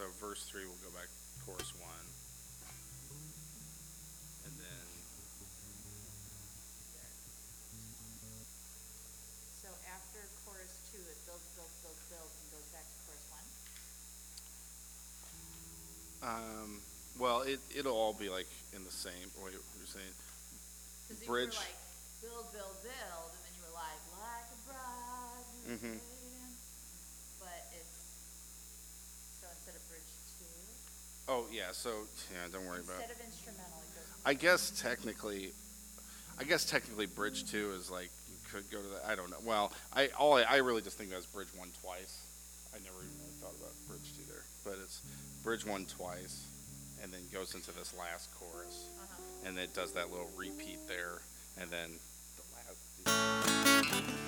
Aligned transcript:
so 0.00 0.08
verse 0.16 0.40
three, 0.48 0.64
we'll 0.64 0.80
go 0.80 0.88
back 0.96 1.12
chorus 1.44 1.76
one. 1.76 2.06
And 4.48 4.54
then, 4.56 4.86
So 9.60 9.68
after 9.92 10.24
chorus 10.48 10.72
two, 10.88 11.04
it 11.04 11.20
builds, 11.28 11.44
builds, 11.52 11.76
builds, 11.84 12.00
builds, 12.08 12.32
and 12.32 12.48
goes 12.48 12.68
back 12.72 12.88
to 12.88 12.96
chorus 13.04 13.26
one? 13.28 13.44
um, 16.24 16.80
well, 17.20 17.44
it, 17.44 17.60
it'll 17.76 17.92
all 17.96 18.16
be 18.16 18.32
like 18.32 18.48
in 18.72 18.84
the 18.88 18.90
same, 18.92 19.28
wait, 19.44 19.52
you're 19.52 19.84
saying, 19.84 20.14
Because 21.08 21.20
you 21.20 21.28
were 21.28 21.44
Bridge. 21.44 21.56
like, 21.60 21.76
build, 22.24 22.48
build, 22.56 22.76
build, 22.80 23.30
and 23.36 23.40
then 23.44 23.52
you 23.52 23.62
were 23.68 23.76
like, 23.76 24.00
like 24.16 24.48
a 24.48 24.60
bride 24.64 25.44
who's 25.68 25.76
Mhm. 25.76 26.00
waiting. 26.00 26.52
But 27.36 27.68
it's, 27.76 28.00
so 29.40 29.48
instead 29.48 29.76
of 29.76 29.84
bridge 29.88 30.08
two, 30.40 30.60
oh, 31.30 31.46
yeah, 31.52 31.70
so, 31.72 31.90
yeah, 32.32 32.48
don't 32.52 32.66
worry 32.66 32.80
about 32.80 32.98
it. 32.98 33.08
instead 33.08 33.16
of 33.16 33.24
instrumental, 33.24 33.78
it 33.80 33.94
goes. 33.94 34.04
I 34.26 34.34
guess 34.34 34.70
technically, 34.82 35.52
I 36.38 36.44
guess 36.44 36.64
technically 36.64 37.06
bridge 37.06 37.50
two 37.50 37.72
is 37.78 37.90
like, 37.90 38.10
you 38.28 38.36
could 38.52 38.70
go 38.70 38.82
to 38.82 38.88
the, 38.88 39.06
I 39.06 39.14
don't 39.14 39.30
know, 39.30 39.38
well, 39.44 39.72
I, 39.92 40.08
all, 40.18 40.34
I, 40.34 40.42
I 40.42 40.56
really 40.56 40.82
just 40.82 40.98
think 40.98 41.10
that's 41.10 41.26
bridge 41.26 41.48
one 41.56 41.70
twice. 41.82 42.20
I 42.74 42.78
never 42.78 42.98
even 42.98 43.16
really 43.22 43.38
thought 43.40 43.54
about 43.58 43.72
bridge 43.88 44.12
two 44.16 44.24
there, 44.28 44.44
but 44.64 44.74
it's 44.82 45.00
bridge 45.42 45.64
one 45.64 45.86
twice, 45.86 46.44
and 47.02 47.12
then 47.12 47.20
goes 47.32 47.54
into 47.54 47.72
this 47.72 47.94
last 47.98 48.28
chorus. 48.38 48.88
Uh-huh. 48.98 49.48
and 49.48 49.58
it 49.58 49.74
does 49.74 49.92
that 49.92 50.10
little 50.10 50.30
repeat 50.36 50.78
there, 50.86 51.22
and 51.60 51.70
then 51.70 51.90
the 52.36 52.42
last. 53.06 54.19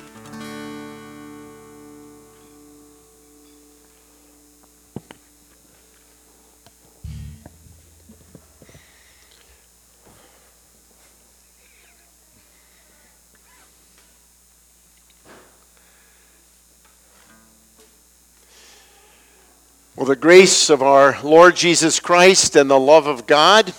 Well, 20.02 20.08
the 20.08 20.16
grace 20.16 20.68
of 20.68 20.82
our 20.82 21.16
Lord 21.22 21.54
Jesus 21.54 22.00
Christ 22.00 22.56
and 22.56 22.68
the 22.68 22.76
love 22.76 23.06
of 23.06 23.24
God 23.24 23.72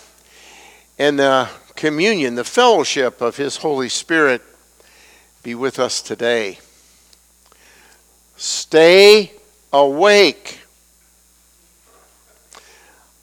and 0.98 1.20
the 1.20 1.50
communion, 1.76 2.36
the 2.36 2.46
fellowship 2.46 3.20
of 3.20 3.36
His 3.36 3.58
Holy 3.58 3.90
Spirit 3.90 4.42
be 5.44 5.54
with 5.54 5.80
us 5.80 6.02
today. 6.02 6.60
Stay 8.38 9.34
awake. 9.74 10.62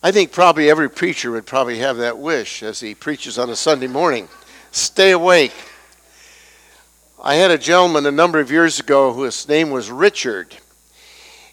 I 0.02 0.12
think 0.12 0.30
probably 0.30 0.68
every 0.68 0.90
preacher 0.90 1.30
would 1.30 1.46
probably 1.46 1.78
have 1.78 1.96
that 1.96 2.18
wish 2.18 2.62
as 2.62 2.80
he 2.80 2.94
preaches 2.94 3.38
on 3.38 3.48
a 3.48 3.56
Sunday 3.56 3.86
morning. 3.86 4.28
Stay 4.72 5.12
awake. 5.12 5.54
I 7.24 7.36
had 7.36 7.50
a 7.50 7.56
gentleman 7.56 8.04
a 8.04 8.12
number 8.12 8.40
of 8.40 8.50
years 8.50 8.78
ago 8.78 9.14
whose 9.14 9.48
name 9.48 9.70
was 9.70 9.90
Richard 9.90 10.54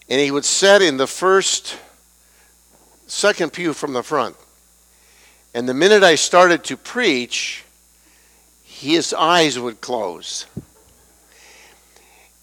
and 0.10 0.20
he 0.20 0.32
would 0.32 0.46
sit 0.46 0.82
in 0.82 0.98
the 0.98 1.08
first, 1.08 1.78
second 3.08 3.54
pew 3.54 3.74
from 3.74 3.94
the 3.94 4.04
front. 4.04 4.36
And 5.54 5.68
the 5.68 5.74
minute 5.74 6.04
I 6.04 6.16
started 6.16 6.64
to 6.66 6.78
preach, 6.78 7.64
his 8.64 9.14
eyes 9.14 9.58
would 9.58 9.82
close. 9.82 10.46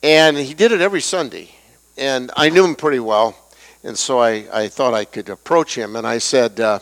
And 0.03 0.37
he 0.37 0.53
did 0.53 0.73
it 0.73 0.81
every 0.81 1.01
Sunday. 1.01 1.51
And 1.97 2.31
I 2.37 2.51
knew 2.51 2.65
him 2.65 2.75
pretty 2.75 2.99
well. 2.99 3.37
And 3.85 3.97
so 3.97 4.19
I, 4.19 4.45
I 4.53 4.69
thought 4.69 4.95
I 4.95 5.05
could 5.05 5.29
approach 5.29 5.77
him. 5.77 5.97
And 5.97 6.07
I 6.07 6.19
said, 6.19 6.59
uh, 6.59 6.81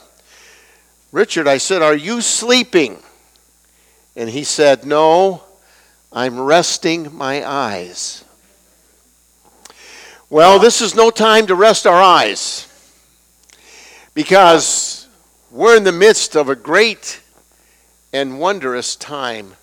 Richard, 1.13 1.47
I 1.47 1.59
said, 1.59 1.83
Are 1.83 1.95
you 1.95 2.21
sleeping? 2.21 3.03
And 4.17 4.31
he 4.31 4.45
said, 4.45 4.87
No, 4.87 5.45
I'm 6.13 6.41
resting 6.41 7.15
my 7.15 7.47
eyes. 7.47 8.25
Well, 10.33 10.59
this 10.59 10.81
is 10.81 10.95
no 10.95 11.11
time 11.11 11.47
to 11.49 11.55
rest 11.55 11.87
our 11.87 12.01
eyes 12.01 12.67
because 14.15 15.07
we're 15.51 15.77
in 15.77 15.85
the 15.85 15.93
midst 15.93 16.37
of 16.37 16.49
a 16.49 16.57
great 16.57 17.21
and 18.15 18.41
wondrous 18.41 18.97
time, 18.97 19.57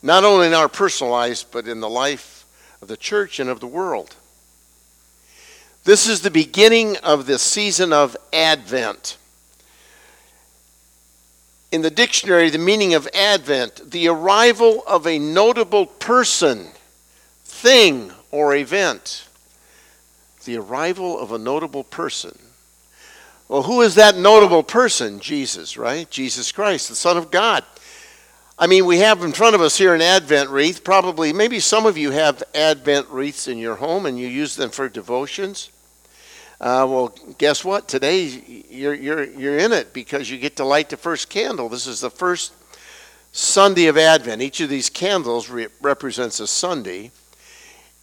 not 0.00 0.22
only 0.22 0.46
in 0.46 0.54
our 0.54 0.68
personal 0.68 1.10
lives, 1.10 1.42
but 1.42 1.66
in 1.66 1.80
the 1.80 1.88
life 1.88 2.46
of 2.82 2.86
the 2.86 2.96
church 2.96 3.40
and 3.40 3.50
of 3.50 3.58
the 3.58 3.66
world. 3.66 4.14
This 5.82 6.06
is 6.06 6.20
the 6.20 6.30
beginning 6.30 6.96
of 6.98 7.26
the 7.26 7.40
season 7.40 7.92
of 7.92 8.16
Advent. 8.32 9.16
In 11.72 11.82
the 11.82 11.90
dictionary, 11.90 12.48
the 12.48 12.58
meaning 12.58 12.94
of 12.94 13.08
Advent, 13.12 13.90
the 13.90 14.06
arrival 14.06 14.84
of 14.86 15.04
a 15.04 15.18
notable 15.18 15.86
person, 15.86 16.68
thing, 17.42 18.12
or 18.30 18.54
event 18.54 19.23
the 20.44 20.56
arrival 20.56 21.18
of 21.18 21.32
a 21.32 21.38
notable 21.38 21.84
person. 21.84 22.38
Well, 23.48 23.62
who 23.62 23.82
is 23.82 23.94
that 23.96 24.16
notable 24.16 24.62
person? 24.62 25.20
Jesus, 25.20 25.76
right? 25.76 26.10
Jesus 26.10 26.50
Christ, 26.50 26.88
the 26.88 26.94
Son 26.94 27.16
of 27.16 27.30
God. 27.30 27.64
I 28.58 28.66
mean, 28.66 28.86
we 28.86 28.98
have 28.98 29.22
in 29.22 29.32
front 29.32 29.54
of 29.54 29.60
us 29.60 29.76
here 29.76 29.94
an 29.94 30.00
Advent 30.00 30.48
wreath. 30.48 30.84
Probably, 30.84 31.32
maybe 31.32 31.60
some 31.60 31.86
of 31.86 31.98
you 31.98 32.12
have 32.12 32.42
Advent 32.54 33.08
wreaths 33.08 33.48
in 33.48 33.58
your 33.58 33.74
home 33.74 34.06
and 34.06 34.18
you 34.18 34.28
use 34.28 34.56
them 34.56 34.70
for 34.70 34.88
devotions. 34.88 35.70
Uh, 36.60 36.86
well, 36.88 37.14
guess 37.36 37.64
what? 37.64 37.88
Today 37.88 38.24
you're, 38.70 38.94
you're, 38.94 39.24
you're 39.24 39.58
in 39.58 39.72
it 39.72 39.92
because 39.92 40.30
you 40.30 40.38
get 40.38 40.56
to 40.56 40.64
light 40.64 40.88
the 40.88 40.96
first 40.96 41.28
candle. 41.28 41.68
This 41.68 41.86
is 41.86 42.00
the 42.00 42.10
first 42.10 42.52
Sunday 43.32 43.86
of 43.86 43.98
Advent. 43.98 44.40
Each 44.40 44.60
of 44.60 44.68
these 44.68 44.88
candles 44.88 45.50
re- 45.50 45.66
represents 45.82 46.38
a 46.38 46.46
Sunday. 46.46 47.10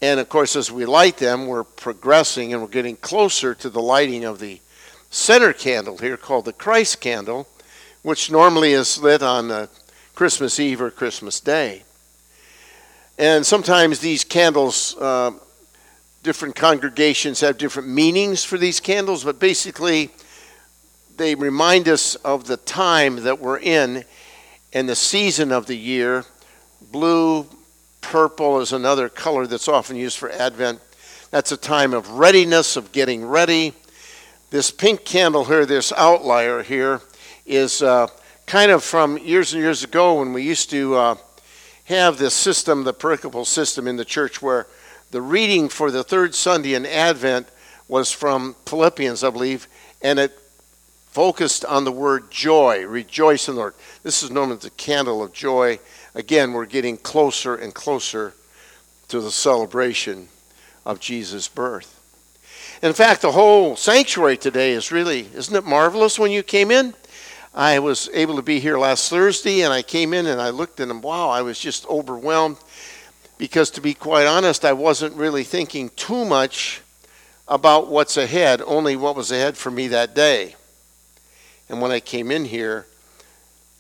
And 0.02 0.20
of 0.20 0.30
course, 0.30 0.56
as 0.56 0.72
we 0.72 0.86
light 0.86 1.18
them, 1.18 1.46
we're 1.46 1.64
progressing 1.64 2.54
and 2.54 2.62
we're 2.62 2.70
getting 2.70 2.96
closer 2.96 3.54
to 3.56 3.70
the 3.70 3.82
lighting 3.82 4.26
of 4.26 4.40
the 4.40 4.60
center 5.12 5.54
candle 5.54 5.98
here 5.98 6.18
called 6.18 6.46
the 6.46 6.54
Christ 6.54 7.02
candle, 7.02 7.48
which 8.02 8.32
normally 8.32 8.72
is 8.72 8.98
lit 8.98 9.22
on 9.22 9.52
uh, 9.52 9.68
Christmas 10.16 10.60
Eve 10.60 10.82
or 10.82 10.90
Christmas 10.90 11.40
Day. 11.40 11.84
And 13.20 13.46
sometimes 13.46 14.00
these 14.00 14.24
candles, 14.24 14.98
uh, 14.98 15.32
different 16.24 16.56
congregations 16.56 17.42
have 17.42 17.60
different 17.60 17.88
meanings 17.90 18.44
for 18.44 18.58
these 18.58 18.80
candles, 18.80 19.24
but 19.24 19.40
basically 19.40 20.10
they 21.18 21.36
remind 21.36 21.88
us 21.88 22.16
of 22.16 22.48
the 22.48 22.58
time 22.58 23.18
that 23.18 23.40
we're 23.40 23.60
in 23.60 24.04
and 24.74 24.90
the 24.90 24.96
season 24.96 25.52
of 25.52 25.68
the 25.68 25.78
year. 25.78 26.26
Blue, 26.92 27.46
Purple 28.02 28.60
is 28.60 28.74
another 28.74 29.08
color 29.08 29.48
that's 29.48 29.68
often 29.68 29.96
used 29.96 30.18
for 30.18 30.30
Advent. 30.30 30.82
That's 31.30 31.52
a 31.52 31.58
time 31.58 31.94
of 31.94 32.10
readiness, 32.10 32.76
of 32.76 32.92
getting 32.92 33.26
ready. 33.26 33.74
This 34.50 34.70
pink 34.70 35.06
candle 35.06 35.46
here, 35.46 35.66
this 35.66 35.94
outlier 35.94 36.62
here, 36.62 37.02
is 37.46 37.82
uh, 37.82 38.08
kind 38.46 38.72
of 38.72 38.84
from 38.84 39.18
years 39.18 39.54
and 39.54 39.62
years 39.62 39.84
ago 39.84 40.20
when 40.20 40.34
we 40.34 40.44
used 40.44 40.70
to 40.72 40.96
uh, 40.96 41.16
have 41.86 42.18
this 42.18 42.34
system, 42.34 42.84
the 42.84 42.94
pericopal 42.94 43.46
system 43.46 43.88
in 43.88 43.96
the 43.96 44.04
church, 44.04 44.42
where 44.42 44.68
the 45.12 45.22
reading 45.22 45.70
for 45.70 45.90
the 45.90 46.04
third 46.04 46.36
Sunday 46.36 46.74
in 46.74 46.86
Advent 46.86 47.48
was 47.88 48.12
from 48.12 48.56
Philippians, 48.66 49.24
I 49.24 49.30
believe, 49.30 49.68
and 50.02 50.20
it 50.20 50.38
focused 51.12 51.66
on 51.66 51.84
the 51.84 51.92
word 51.92 52.32
joy, 52.32 52.86
rejoice 52.86 53.48
in 53.48 53.56
the 53.56 53.60
Lord. 53.60 53.74
This 54.04 54.24
is 54.24 54.32
known 54.32 54.52
as 54.52 54.60
the 54.60 54.70
candle 54.72 55.22
of 55.22 55.34
joy 55.34 55.80
again, 56.16 56.54
we're 56.54 56.66
getting 56.66 56.98
closer 56.98 57.56
and 57.56 57.74
closer 57.74 58.34
to 59.08 59.22
the 59.22 59.32
celebration 59.32 60.28
of 60.86 61.00
Jesus' 61.00 61.48
birth. 61.48 62.00
In 62.82 62.94
fact, 62.94 63.22
the 63.22 63.32
whole 63.32 63.76
sanctuary 63.76 64.38
today 64.38 64.72
is 64.72 64.92
really, 64.92 65.28
isn't 65.36 65.56
it 65.56 65.66
marvelous 65.66 66.18
when 66.18 66.32
you 66.32 66.42
came 66.42 66.72
in? 66.72 66.94
I 67.54 67.80
was 67.80 68.10
able 68.14 68.38
to 68.38 68.42
be 68.42 68.60
here 68.60 68.78
last 68.78 69.10
Thursday 69.10 69.62
and 69.62 69.74
I 69.74 69.82
came 69.82 70.14
in 70.14 70.26
and 70.26 70.42
I 70.42 70.50
looked 70.50 70.80
and 70.80 71.04
wow, 71.04 71.30
I 71.30 71.42
was 71.42 71.60
just 71.60 71.86
overwhelmed 71.88 72.58
because 73.38 73.70
to 73.72 73.82
be 73.82 73.94
quite 73.94 74.26
honest, 74.26 74.64
I 74.64 74.74
wasn't 74.74 75.16
really 75.16 75.44
thinking 75.44 75.90
too 75.96 76.26
much 76.26 76.82
about 77.48 77.90
what's 77.90 78.16
ahead, 78.16 78.62
only 78.66 78.96
what 78.96 79.16
was 79.16 79.32
ahead 79.32 79.58
for 79.58 79.70
me 79.70 79.90
that 79.90 80.16
day. 80.16 80.56
And 81.68 81.82
when 81.82 81.92
I 81.92 82.00
came 82.00 82.32
in 82.32 82.46
here, 82.46 82.86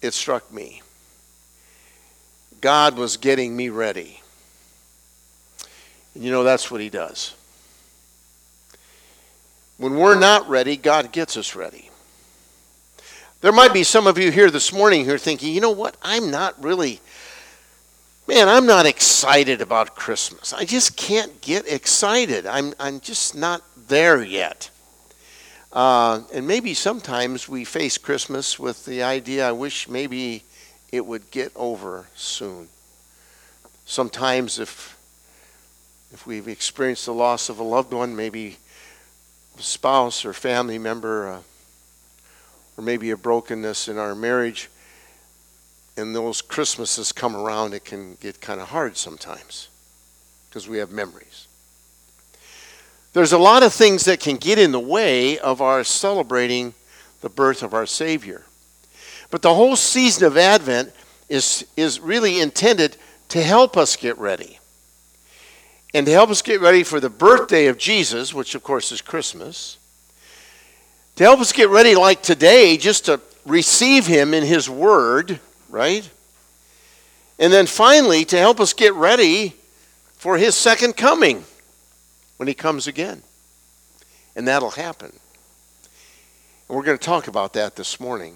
it 0.01 0.13
struck 0.13 0.51
me. 0.51 0.81
God 2.61 2.97
was 2.97 3.17
getting 3.17 3.55
me 3.55 3.69
ready. 3.69 4.21
And 6.13 6.23
you 6.23 6.31
know, 6.31 6.43
that's 6.43 6.69
what 6.69 6.79
He 6.81 6.89
does. 6.89 7.33
When 9.77 9.95
we're 9.95 10.19
not 10.19 10.47
ready, 10.47 10.77
God 10.77 11.11
gets 11.11 11.35
us 11.37 11.55
ready. 11.55 11.89
There 13.41 13.51
might 13.51 13.73
be 13.73 13.83
some 13.83 14.05
of 14.05 14.19
you 14.19 14.29
here 14.29 14.51
this 14.51 14.71
morning 14.71 15.05
who 15.05 15.13
are 15.13 15.17
thinking, 15.17 15.51
you 15.51 15.61
know 15.61 15.71
what? 15.71 15.97
I'm 16.03 16.29
not 16.29 16.63
really, 16.63 16.99
man, 18.27 18.47
I'm 18.47 18.67
not 18.67 18.85
excited 18.85 19.61
about 19.61 19.95
Christmas. 19.95 20.53
I 20.53 20.65
just 20.65 20.95
can't 20.95 21.41
get 21.41 21.67
excited. 21.67 22.45
I'm, 22.45 22.75
I'm 22.79 22.99
just 22.99 23.33
not 23.33 23.63
there 23.87 24.21
yet. 24.21 24.69
Uh, 25.73 26.21
and 26.31 26.45
maybe 26.45 26.75
sometimes 26.75 27.49
we 27.49 27.65
face 27.65 27.97
Christmas 27.97 28.59
with 28.59 28.85
the 28.85 29.01
idea, 29.01 29.47
I 29.47 29.53
wish 29.53 29.89
maybe 29.89 30.43
it 30.91 31.05
would 31.05 31.31
get 31.31 31.51
over 31.55 32.07
soon. 32.15 32.67
Sometimes, 33.85 34.59
if, 34.59 34.97
if 36.13 36.25
we've 36.27 36.47
experienced 36.47 37.05
the 37.05 37.13
loss 37.13 37.49
of 37.49 37.59
a 37.59 37.63
loved 37.63 37.93
one, 37.93 38.15
maybe 38.15 38.57
a 39.57 39.61
spouse 39.61 40.25
or 40.25 40.33
family 40.33 40.77
member, 40.77 41.27
uh, 41.27 41.39
or 42.77 42.83
maybe 42.83 43.11
a 43.11 43.17
brokenness 43.17 43.87
in 43.87 43.97
our 43.97 44.15
marriage, 44.15 44.69
and 45.97 46.15
those 46.15 46.41
Christmases 46.41 47.11
come 47.11 47.35
around, 47.35 47.73
it 47.73 47.83
can 47.83 48.15
get 48.21 48.41
kind 48.41 48.61
of 48.61 48.69
hard 48.69 48.97
sometimes 48.97 49.67
because 50.49 50.67
we 50.67 50.77
have 50.77 50.91
memories. 50.91 51.47
There's 53.13 53.33
a 53.33 53.37
lot 53.37 53.61
of 53.63 53.73
things 53.73 54.05
that 54.05 54.21
can 54.21 54.37
get 54.37 54.57
in 54.57 54.71
the 54.71 54.79
way 54.79 55.37
of 55.37 55.61
our 55.61 55.83
celebrating 55.83 56.73
the 57.19 57.29
birth 57.29 57.61
of 57.61 57.73
our 57.73 57.85
Savior. 57.85 58.45
But 59.31 59.41
the 59.41 59.55
whole 59.55 59.75
season 59.75 60.27
of 60.27 60.37
Advent 60.37 60.93
is, 61.29 61.65
is 61.77 61.99
really 61.99 62.39
intended 62.39 62.97
to 63.29 63.41
help 63.41 63.77
us 63.77 63.95
get 63.95 64.17
ready. 64.17 64.59
And 65.93 66.05
to 66.05 66.11
help 66.11 66.29
us 66.29 66.41
get 66.41 66.61
ready 66.61 66.83
for 66.83 66.99
the 66.99 67.09
birthday 67.09 67.67
of 67.67 67.77
Jesus, 67.77 68.33
which 68.33 68.55
of 68.55 68.63
course 68.63 68.91
is 68.91 69.01
Christmas. 69.01 69.77
To 71.15 71.23
help 71.23 71.39
us 71.39 71.51
get 71.51 71.69
ready, 71.69 71.95
like 71.95 72.21
today, 72.21 72.77
just 72.77 73.05
to 73.05 73.21
receive 73.45 74.05
Him 74.05 74.33
in 74.33 74.43
His 74.43 74.69
Word, 74.69 75.39
right? 75.69 76.09
And 77.39 77.51
then 77.51 77.65
finally, 77.67 78.25
to 78.25 78.37
help 78.37 78.59
us 78.59 78.73
get 78.73 78.93
ready 78.93 79.55
for 80.15 80.37
His 80.37 80.55
second 80.55 80.95
coming 80.95 81.43
when 82.37 82.47
He 82.47 82.53
comes 82.53 82.87
again. 82.87 83.23
And 84.35 84.47
that'll 84.47 84.71
happen. 84.71 85.11
And 86.67 86.77
we're 86.77 86.83
going 86.83 86.97
to 86.97 87.03
talk 87.03 87.27
about 87.27 87.53
that 87.53 87.75
this 87.75 87.99
morning. 87.99 88.35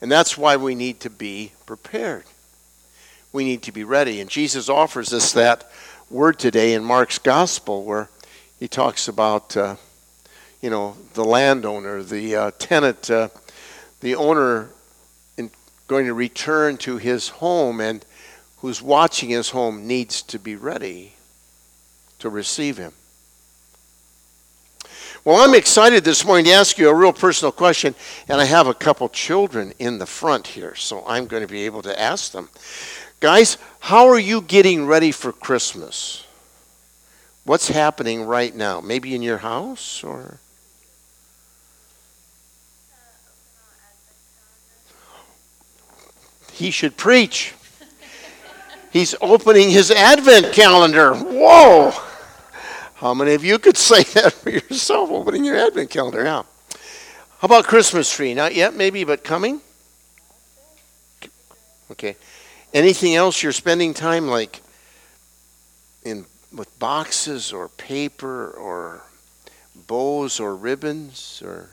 And 0.00 0.10
that's 0.10 0.38
why 0.38 0.56
we 0.56 0.74
need 0.74 1.00
to 1.00 1.10
be 1.10 1.52
prepared. 1.66 2.24
We 3.32 3.44
need 3.44 3.62
to 3.62 3.72
be 3.72 3.84
ready. 3.84 4.20
And 4.20 4.30
Jesus 4.30 4.68
offers 4.68 5.12
us 5.12 5.32
that 5.32 5.70
word 6.08 6.38
today 6.38 6.74
in 6.74 6.84
Mark's 6.84 7.18
gospel 7.18 7.84
where 7.84 8.08
he 8.58 8.68
talks 8.68 9.08
about, 9.08 9.56
uh, 9.56 9.76
you 10.62 10.70
know, 10.70 10.96
the 11.14 11.24
landowner, 11.24 12.02
the 12.02 12.36
uh, 12.36 12.50
tenant, 12.58 13.10
uh, 13.10 13.28
the 14.00 14.14
owner 14.14 14.70
in, 15.36 15.50
going 15.86 16.06
to 16.06 16.14
return 16.14 16.76
to 16.78 16.96
his 16.96 17.28
home 17.28 17.80
and 17.80 18.04
who's 18.58 18.80
watching 18.80 19.28
his 19.28 19.50
home 19.50 19.86
needs 19.86 20.22
to 20.22 20.38
be 20.38 20.56
ready 20.56 21.12
to 22.18 22.28
receive 22.28 22.78
him. 22.78 22.92
Well, 25.24 25.36
I'm 25.36 25.54
excited 25.54 26.04
this 26.04 26.24
morning 26.24 26.44
to 26.46 26.52
ask 26.52 26.78
you 26.78 26.88
a 26.88 26.94
real 26.94 27.12
personal 27.12 27.50
question, 27.50 27.94
and 28.28 28.40
I 28.40 28.44
have 28.44 28.68
a 28.68 28.74
couple 28.74 29.08
children 29.08 29.72
in 29.78 29.98
the 29.98 30.06
front 30.06 30.46
here, 30.46 30.74
so 30.76 31.04
I'm 31.06 31.26
going 31.26 31.42
to 31.42 31.48
be 31.48 31.66
able 31.66 31.82
to 31.82 32.00
ask 32.00 32.32
them. 32.32 32.48
Guys, 33.20 33.58
how 33.80 34.06
are 34.06 34.18
you 34.18 34.40
getting 34.40 34.86
ready 34.86 35.10
for 35.10 35.32
Christmas? 35.32 36.24
What's 37.44 37.68
happening 37.68 38.22
right 38.22 38.54
now? 38.54 38.80
Maybe 38.80 39.14
in 39.14 39.22
your 39.22 39.38
house 39.38 40.04
or 40.04 40.38
He 46.52 46.72
should 46.72 46.96
preach. 46.96 47.54
He's 48.90 49.14
opening 49.20 49.70
his 49.70 49.92
advent 49.92 50.52
calendar. 50.52 51.14
Whoa! 51.14 51.92
How 52.98 53.14
many 53.14 53.34
of 53.34 53.44
you 53.44 53.58
could 53.58 53.76
say 53.90 54.02
that 54.02 54.32
for 54.32 54.50
yourself, 54.50 55.10
opening 55.10 55.44
your 55.44 55.56
advent 55.56 55.90
calendar? 55.90 56.24
Yeah. 56.24 56.42
How 57.38 57.46
about 57.46 57.64
Christmas 57.64 58.12
tree? 58.12 58.34
Not 58.34 58.54
yet, 58.54 58.74
maybe, 58.74 59.04
but 59.04 59.22
coming? 59.22 59.60
Okay. 61.92 62.16
Anything 62.74 63.14
else 63.14 63.42
you're 63.42 63.52
spending 63.52 63.94
time 63.94 64.26
like 64.26 64.60
in 66.04 66.26
with 66.52 66.76
boxes 66.78 67.52
or 67.52 67.68
paper 67.68 68.50
or 68.50 69.02
bows 69.86 70.40
or 70.40 70.56
ribbons 70.56 71.42
or 71.44 71.70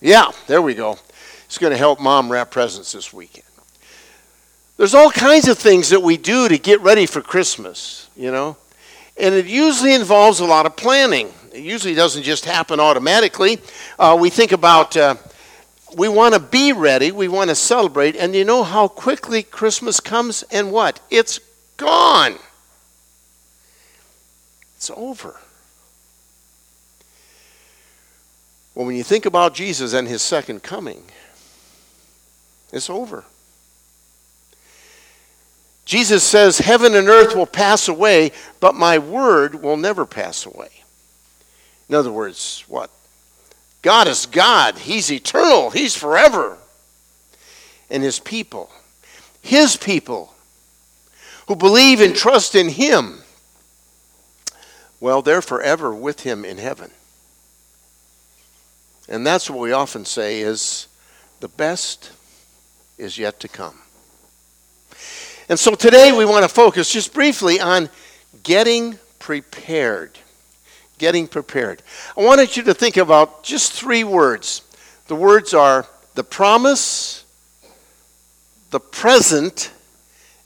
Yeah, 0.00 0.30
there 0.46 0.62
we 0.62 0.74
go. 0.74 0.98
It's 1.44 1.58
going 1.58 1.72
to 1.72 1.76
help 1.76 2.00
mom 2.00 2.32
wrap 2.32 2.50
presents 2.50 2.92
this 2.92 3.12
weekend. 3.12 3.44
There's 4.80 4.94
all 4.94 5.10
kinds 5.10 5.46
of 5.46 5.58
things 5.58 5.90
that 5.90 6.00
we 6.00 6.16
do 6.16 6.48
to 6.48 6.56
get 6.56 6.80
ready 6.80 7.04
for 7.04 7.20
Christmas, 7.20 8.08
you 8.16 8.30
know, 8.30 8.56
and 9.18 9.34
it 9.34 9.44
usually 9.44 9.92
involves 9.92 10.40
a 10.40 10.46
lot 10.46 10.64
of 10.64 10.74
planning. 10.74 11.30
It 11.52 11.60
usually 11.60 11.94
doesn't 11.94 12.22
just 12.22 12.46
happen 12.46 12.80
automatically. 12.80 13.58
Uh, 13.98 14.16
we 14.18 14.30
think 14.30 14.52
about, 14.52 14.96
uh, 14.96 15.16
we 15.98 16.08
want 16.08 16.32
to 16.32 16.40
be 16.40 16.72
ready, 16.72 17.12
we 17.12 17.28
want 17.28 17.50
to 17.50 17.54
celebrate, 17.54 18.16
and 18.16 18.34
you 18.34 18.42
know 18.42 18.62
how 18.62 18.88
quickly 18.88 19.42
Christmas 19.42 20.00
comes 20.00 20.44
and 20.44 20.72
what? 20.72 20.98
It's 21.10 21.40
gone. 21.76 22.36
It's 24.76 24.90
over. 24.96 25.36
Well, 28.74 28.86
when 28.86 28.96
you 28.96 29.04
think 29.04 29.26
about 29.26 29.52
Jesus 29.52 29.92
and 29.92 30.08
his 30.08 30.22
second 30.22 30.62
coming, 30.62 31.02
it's 32.72 32.88
over. 32.88 33.26
Jesus 35.84 36.22
says, 36.22 36.58
Heaven 36.58 36.94
and 36.94 37.08
earth 37.08 37.34
will 37.34 37.46
pass 37.46 37.88
away, 37.88 38.32
but 38.60 38.74
my 38.74 38.98
word 38.98 39.62
will 39.62 39.76
never 39.76 40.06
pass 40.06 40.46
away. 40.46 40.68
In 41.88 41.94
other 41.94 42.12
words, 42.12 42.64
what? 42.68 42.90
God 43.82 44.06
is 44.06 44.26
God. 44.26 44.78
He's 44.78 45.10
eternal. 45.10 45.70
He's 45.70 45.96
forever. 45.96 46.58
And 47.90 48.02
his 48.02 48.20
people, 48.20 48.70
his 49.42 49.76
people 49.76 50.34
who 51.48 51.56
believe 51.56 52.00
and 52.00 52.14
trust 52.14 52.54
in 52.54 52.68
him, 52.68 53.22
well, 55.00 55.22
they're 55.22 55.42
forever 55.42 55.92
with 55.92 56.20
him 56.20 56.44
in 56.44 56.58
heaven. 56.58 56.90
And 59.08 59.26
that's 59.26 59.50
what 59.50 59.58
we 59.58 59.72
often 59.72 60.04
say 60.04 60.40
is 60.40 60.86
the 61.40 61.48
best 61.48 62.12
is 62.96 63.18
yet 63.18 63.40
to 63.40 63.48
come. 63.48 63.78
And 65.50 65.58
so 65.58 65.74
today 65.74 66.12
we 66.12 66.24
want 66.24 66.44
to 66.44 66.48
focus 66.48 66.92
just 66.92 67.12
briefly 67.12 67.58
on 67.58 67.90
getting 68.44 69.00
prepared. 69.18 70.16
Getting 70.96 71.26
prepared. 71.26 71.82
I 72.16 72.22
wanted 72.22 72.56
you 72.56 72.62
to 72.62 72.72
think 72.72 72.96
about 72.96 73.42
just 73.42 73.72
three 73.72 74.04
words. 74.04 74.62
The 75.08 75.16
words 75.16 75.52
are 75.52 75.86
the 76.14 76.22
promise, 76.22 77.24
the 78.70 78.78
present, 78.78 79.72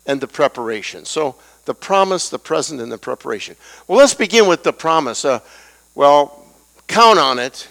and 0.06 0.22
the 0.22 0.26
preparation. 0.26 1.04
So 1.04 1.34
the 1.66 1.74
promise, 1.74 2.30
the 2.30 2.38
present, 2.38 2.80
and 2.80 2.90
the 2.90 2.96
preparation. 2.96 3.56
Well, 3.86 3.98
let's 3.98 4.14
begin 4.14 4.48
with 4.48 4.62
the 4.62 4.72
promise. 4.72 5.26
Uh, 5.26 5.40
well, 5.94 6.46
count 6.86 7.18
on 7.18 7.38
it. 7.38 7.68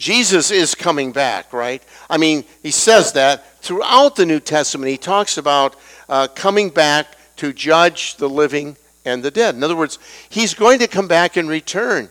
Jesus 0.00 0.50
is 0.50 0.74
coming 0.74 1.12
back, 1.12 1.52
right? 1.52 1.82
I 2.08 2.16
mean, 2.16 2.44
he 2.62 2.70
says 2.70 3.12
that 3.12 3.60
throughout 3.60 4.16
the 4.16 4.24
New 4.24 4.40
Testament. 4.40 4.90
He 4.90 4.96
talks 4.96 5.36
about 5.36 5.76
uh, 6.08 6.26
coming 6.28 6.70
back 6.70 7.18
to 7.36 7.52
judge 7.52 8.16
the 8.16 8.28
living 8.28 8.78
and 9.04 9.22
the 9.22 9.30
dead. 9.30 9.54
In 9.54 9.62
other 9.62 9.76
words, 9.76 9.98
he's 10.30 10.54
going 10.54 10.78
to 10.78 10.88
come 10.88 11.06
back 11.06 11.36
and 11.36 11.50
return. 11.50 12.08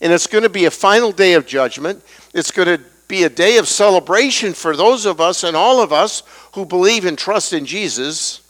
And 0.00 0.12
it's 0.12 0.28
going 0.28 0.44
to 0.44 0.48
be 0.48 0.66
a 0.66 0.70
final 0.70 1.10
day 1.10 1.32
of 1.32 1.44
judgment. 1.44 2.04
It's 2.32 2.52
going 2.52 2.78
to 2.78 2.84
be 3.08 3.24
a 3.24 3.28
day 3.28 3.58
of 3.58 3.66
celebration 3.66 4.52
for 4.52 4.76
those 4.76 5.04
of 5.04 5.20
us 5.20 5.42
and 5.42 5.56
all 5.56 5.82
of 5.82 5.92
us 5.92 6.22
who 6.52 6.64
believe 6.64 7.04
and 7.04 7.18
trust 7.18 7.52
in 7.52 7.66
Jesus. 7.66 8.40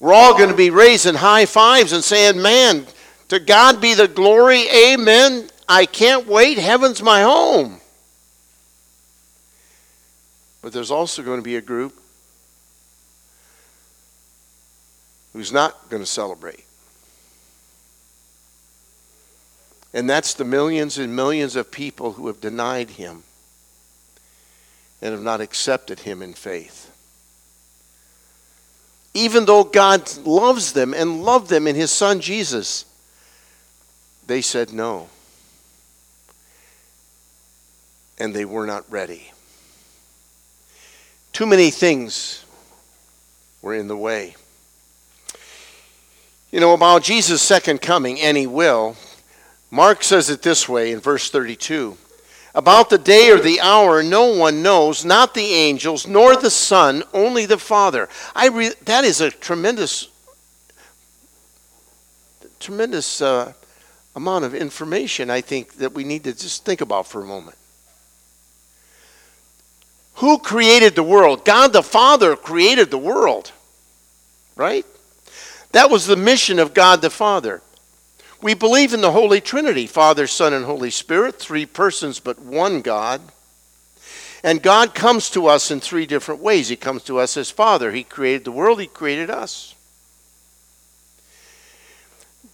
We're 0.00 0.14
all 0.14 0.38
going 0.38 0.48
to 0.50 0.56
be 0.56 0.70
raising 0.70 1.16
high 1.16 1.44
fives 1.44 1.92
and 1.92 2.02
saying, 2.02 2.40
Man, 2.40 2.86
to 3.28 3.38
God 3.40 3.82
be 3.82 3.92
the 3.92 4.08
glory. 4.08 4.64
Amen. 4.70 5.50
I 5.68 5.86
can't 5.86 6.26
wait. 6.26 6.58
Heaven's 6.58 7.02
my 7.02 7.22
home. 7.22 7.80
But 10.62 10.72
there's 10.72 10.90
also 10.90 11.22
going 11.22 11.38
to 11.38 11.44
be 11.44 11.56
a 11.56 11.60
group 11.60 11.94
who's 15.32 15.52
not 15.52 15.90
going 15.90 16.02
to 16.02 16.06
celebrate. 16.06 16.64
And 19.92 20.08
that's 20.08 20.34
the 20.34 20.44
millions 20.44 20.98
and 20.98 21.14
millions 21.14 21.54
of 21.54 21.70
people 21.70 22.12
who 22.12 22.26
have 22.26 22.40
denied 22.40 22.90
him 22.90 23.22
and 25.00 25.12
have 25.12 25.22
not 25.22 25.40
accepted 25.40 26.00
him 26.00 26.22
in 26.22 26.34
faith. 26.34 26.90
Even 29.12 29.44
though 29.44 29.64
God 29.64 30.16
loves 30.26 30.72
them 30.72 30.92
and 30.92 31.22
loved 31.22 31.48
them 31.48 31.66
in 31.66 31.76
his 31.76 31.92
son 31.92 32.20
Jesus, 32.20 32.84
they 34.26 34.40
said 34.40 34.72
no 34.72 35.08
and 38.18 38.34
they 38.34 38.44
were 38.44 38.66
not 38.66 38.84
ready. 38.90 39.32
Too 41.32 41.46
many 41.46 41.70
things 41.70 42.44
were 43.60 43.74
in 43.74 43.88
the 43.88 43.96
way. 43.96 44.36
You 46.52 46.60
know, 46.60 46.74
about 46.74 47.02
Jesus' 47.02 47.42
second 47.42 47.82
coming, 47.82 48.20
and 48.20 48.36
he 48.36 48.46
will, 48.46 48.96
Mark 49.70 50.04
says 50.04 50.30
it 50.30 50.42
this 50.42 50.68
way 50.68 50.92
in 50.92 51.00
verse 51.00 51.28
32 51.28 51.96
About 52.54 52.90
the 52.90 52.98
day 52.98 53.32
or 53.32 53.40
the 53.40 53.60
hour, 53.60 54.04
no 54.04 54.26
one 54.26 54.62
knows, 54.62 55.04
not 55.04 55.34
the 55.34 55.52
angels, 55.52 56.06
nor 56.06 56.36
the 56.36 56.50
Son, 56.50 57.02
only 57.12 57.46
the 57.46 57.58
Father. 57.58 58.08
I 58.36 58.46
re- 58.46 58.74
that 58.84 59.02
is 59.02 59.20
a 59.20 59.32
tremendous, 59.32 60.08
tremendous 62.60 63.20
uh, 63.20 63.52
amount 64.14 64.44
of 64.44 64.54
information, 64.54 65.30
I 65.30 65.40
think, 65.40 65.78
that 65.78 65.92
we 65.92 66.04
need 66.04 66.22
to 66.22 66.32
just 66.32 66.64
think 66.64 66.80
about 66.80 67.08
for 67.08 67.20
a 67.20 67.26
moment. 67.26 67.56
Who 70.16 70.38
created 70.38 70.94
the 70.94 71.02
world? 71.02 71.44
God 71.44 71.72
the 71.72 71.82
Father 71.82 72.36
created 72.36 72.90
the 72.90 72.98
world, 72.98 73.52
right? 74.56 74.86
That 75.72 75.90
was 75.90 76.06
the 76.06 76.16
mission 76.16 76.58
of 76.58 76.72
God 76.72 77.02
the 77.02 77.10
Father. 77.10 77.60
We 78.40 78.54
believe 78.54 78.92
in 78.92 79.00
the 79.00 79.10
Holy 79.10 79.40
Trinity 79.40 79.86
Father, 79.86 80.26
Son, 80.26 80.52
and 80.52 80.64
Holy 80.64 80.90
Spirit, 80.90 81.38
three 81.38 81.66
persons, 81.66 82.20
but 82.20 82.38
one 82.38 82.80
God. 82.80 83.20
And 84.44 84.62
God 84.62 84.94
comes 84.94 85.30
to 85.30 85.46
us 85.46 85.70
in 85.70 85.80
three 85.80 86.04
different 86.04 86.42
ways. 86.42 86.68
He 86.68 86.76
comes 86.76 87.02
to 87.04 87.18
us 87.18 87.36
as 87.38 87.50
Father. 87.50 87.90
He 87.90 88.04
created 88.04 88.44
the 88.44 88.52
world, 88.52 88.80
He 88.80 88.86
created 88.86 89.30
us. 89.30 89.74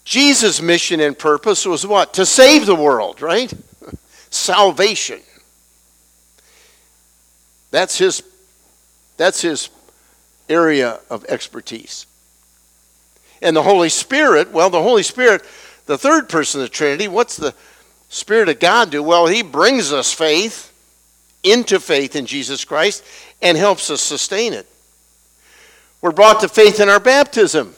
Jesus' 0.05 0.63
mission 0.63 1.01
and 1.01 1.19
purpose 1.19 1.67
was 1.67 1.87
what? 1.87 2.15
To 2.15 2.25
save 2.25 2.67
the 2.67 2.75
world, 2.75 3.21
right? 3.21 3.53
Salvation. 4.31 5.21
That's 7.71 7.99
his, 7.99 8.23
that's 9.17 9.43
his 9.43 9.71
area 10.49 11.01
of 11.09 11.25
expertise. 11.27 12.07
And 13.43 13.57
the 13.57 13.63
Holy 13.63 13.89
Spirit, 13.89 14.53
well, 14.53 14.71
the 14.71 14.83
Holy 14.83 15.03
Spirit, 15.03 15.45
the 15.87 15.99
third 15.99 16.29
person 16.29 16.61
of 16.61 16.67
the 16.67 16.75
Trinity, 16.75 17.09
what's 17.09 17.37
the 17.37 17.55
Spirit 18.09 18.49
of 18.49 18.59
God 18.59 18.91
do? 18.91 19.03
Well, 19.03 19.27
he 19.27 19.43
brings 19.43 19.93
us 19.93 20.13
faith 20.13 20.73
into 21.43 21.81
faith 21.81 22.17
in 22.17 22.27
Jesus 22.27 22.65
Christ 22.65 23.05
and 23.41 23.57
helps 23.57 23.89
us 23.89 24.03
sustain 24.03 24.53
it. 24.53 24.67
We're 26.01 26.13
brought 26.13 26.41
to 26.41 26.49
faith 26.49 26.81
in 26.81 26.89
our 26.89 27.01
baptism. 27.01 27.75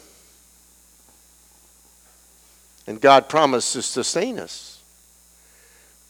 And 2.87 3.01
God 3.01 3.29
promises 3.29 3.87
to 3.87 4.05
sustain 4.05 4.39
us. 4.39 4.81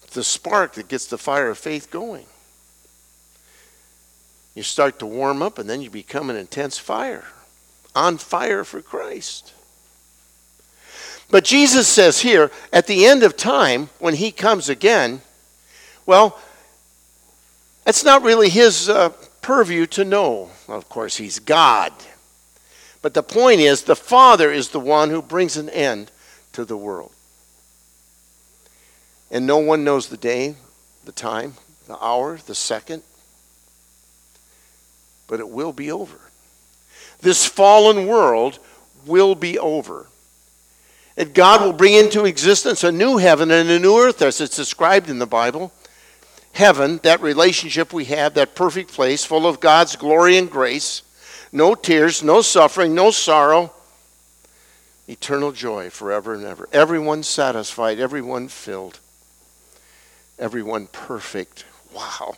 It's 0.04 0.14
the 0.14 0.24
spark 0.24 0.74
that 0.74 0.88
gets 0.88 1.06
the 1.06 1.18
fire 1.18 1.50
of 1.50 1.58
faith 1.58 1.90
going. 1.90 2.26
You 4.54 4.62
start 4.62 4.98
to 4.98 5.06
warm 5.06 5.42
up, 5.42 5.58
and 5.58 5.68
then 5.68 5.80
you 5.80 5.90
become 5.90 6.28
an 6.30 6.36
intense 6.36 6.78
fire, 6.78 7.24
on 7.94 8.18
fire 8.18 8.64
for 8.64 8.82
Christ. 8.82 9.52
But 11.30 11.44
Jesus 11.44 11.88
says 11.88 12.20
here, 12.20 12.50
at 12.72 12.86
the 12.86 13.06
end 13.06 13.22
of 13.22 13.36
time, 13.36 13.88
when 13.98 14.14
he 14.14 14.30
comes 14.30 14.68
again, 14.68 15.22
well, 16.04 16.38
it's 17.86 18.04
not 18.04 18.22
really 18.22 18.50
his 18.50 18.88
uh, 18.88 19.08
purview 19.40 19.86
to 19.86 20.04
know. 20.04 20.50
Of 20.68 20.88
course, 20.90 21.16
he's 21.16 21.38
God. 21.38 21.92
But 23.00 23.14
the 23.14 23.22
point 23.22 23.60
is, 23.60 23.82
the 23.82 23.96
Father 23.96 24.52
is 24.52 24.68
the 24.68 24.80
one 24.80 25.08
who 25.08 25.22
brings 25.22 25.56
an 25.56 25.70
end 25.70 26.10
to 26.52 26.66
the 26.66 26.76
world. 26.76 27.12
And 29.30 29.46
no 29.46 29.56
one 29.56 29.84
knows 29.84 30.08
the 30.08 30.18
day, 30.18 30.56
the 31.06 31.12
time, 31.12 31.54
the 31.88 31.96
hour, 31.98 32.38
the 32.46 32.54
second, 32.54 33.02
but 35.26 35.40
it 35.40 35.48
will 35.48 35.72
be 35.72 35.90
over. 35.90 36.18
This 37.20 37.46
fallen 37.46 38.06
world 38.06 38.58
will 39.06 39.34
be 39.34 39.58
over. 39.58 40.06
And 41.16 41.34
God 41.34 41.60
will 41.60 41.72
bring 41.72 41.94
into 41.94 42.24
existence 42.24 42.84
a 42.84 42.92
new 42.92 43.18
heaven 43.18 43.50
and 43.50 43.68
a 43.68 43.78
new 43.78 43.98
earth, 43.98 44.22
as 44.22 44.40
it's 44.40 44.56
described 44.56 45.10
in 45.10 45.18
the 45.18 45.26
Bible. 45.26 45.72
Heaven, 46.52 47.00
that 47.02 47.20
relationship 47.20 47.92
we 47.92 48.06
have, 48.06 48.34
that 48.34 48.54
perfect 48.54 48.92
place 48.92 49.24
full 49.24 49.46
of 49.46 49.60
God's 49.60 49.96
glory 49.96 50.36
and 50.36 50.50
grace, 50.50 51.02
no 51.50 51.74
tears, 51.74 52.22
no 52.22 52.42
suffering, 52.42 52.94
no 52.94 53.10
sorrow, 53.10 53.72
eternal 55.08 55.52
joy 55.52 55.90
forever 55.90 56.34
and 56.34 56.44
ever. 56.44 56.68
Everyone 56.72 57.22
satisfied, 57.22 58.00
everyone 58.00 58.48
filled, 58.48 58.98
everyone 60.38 60.86
perfect. 60.88 61.64
Wow. 61.94 62.34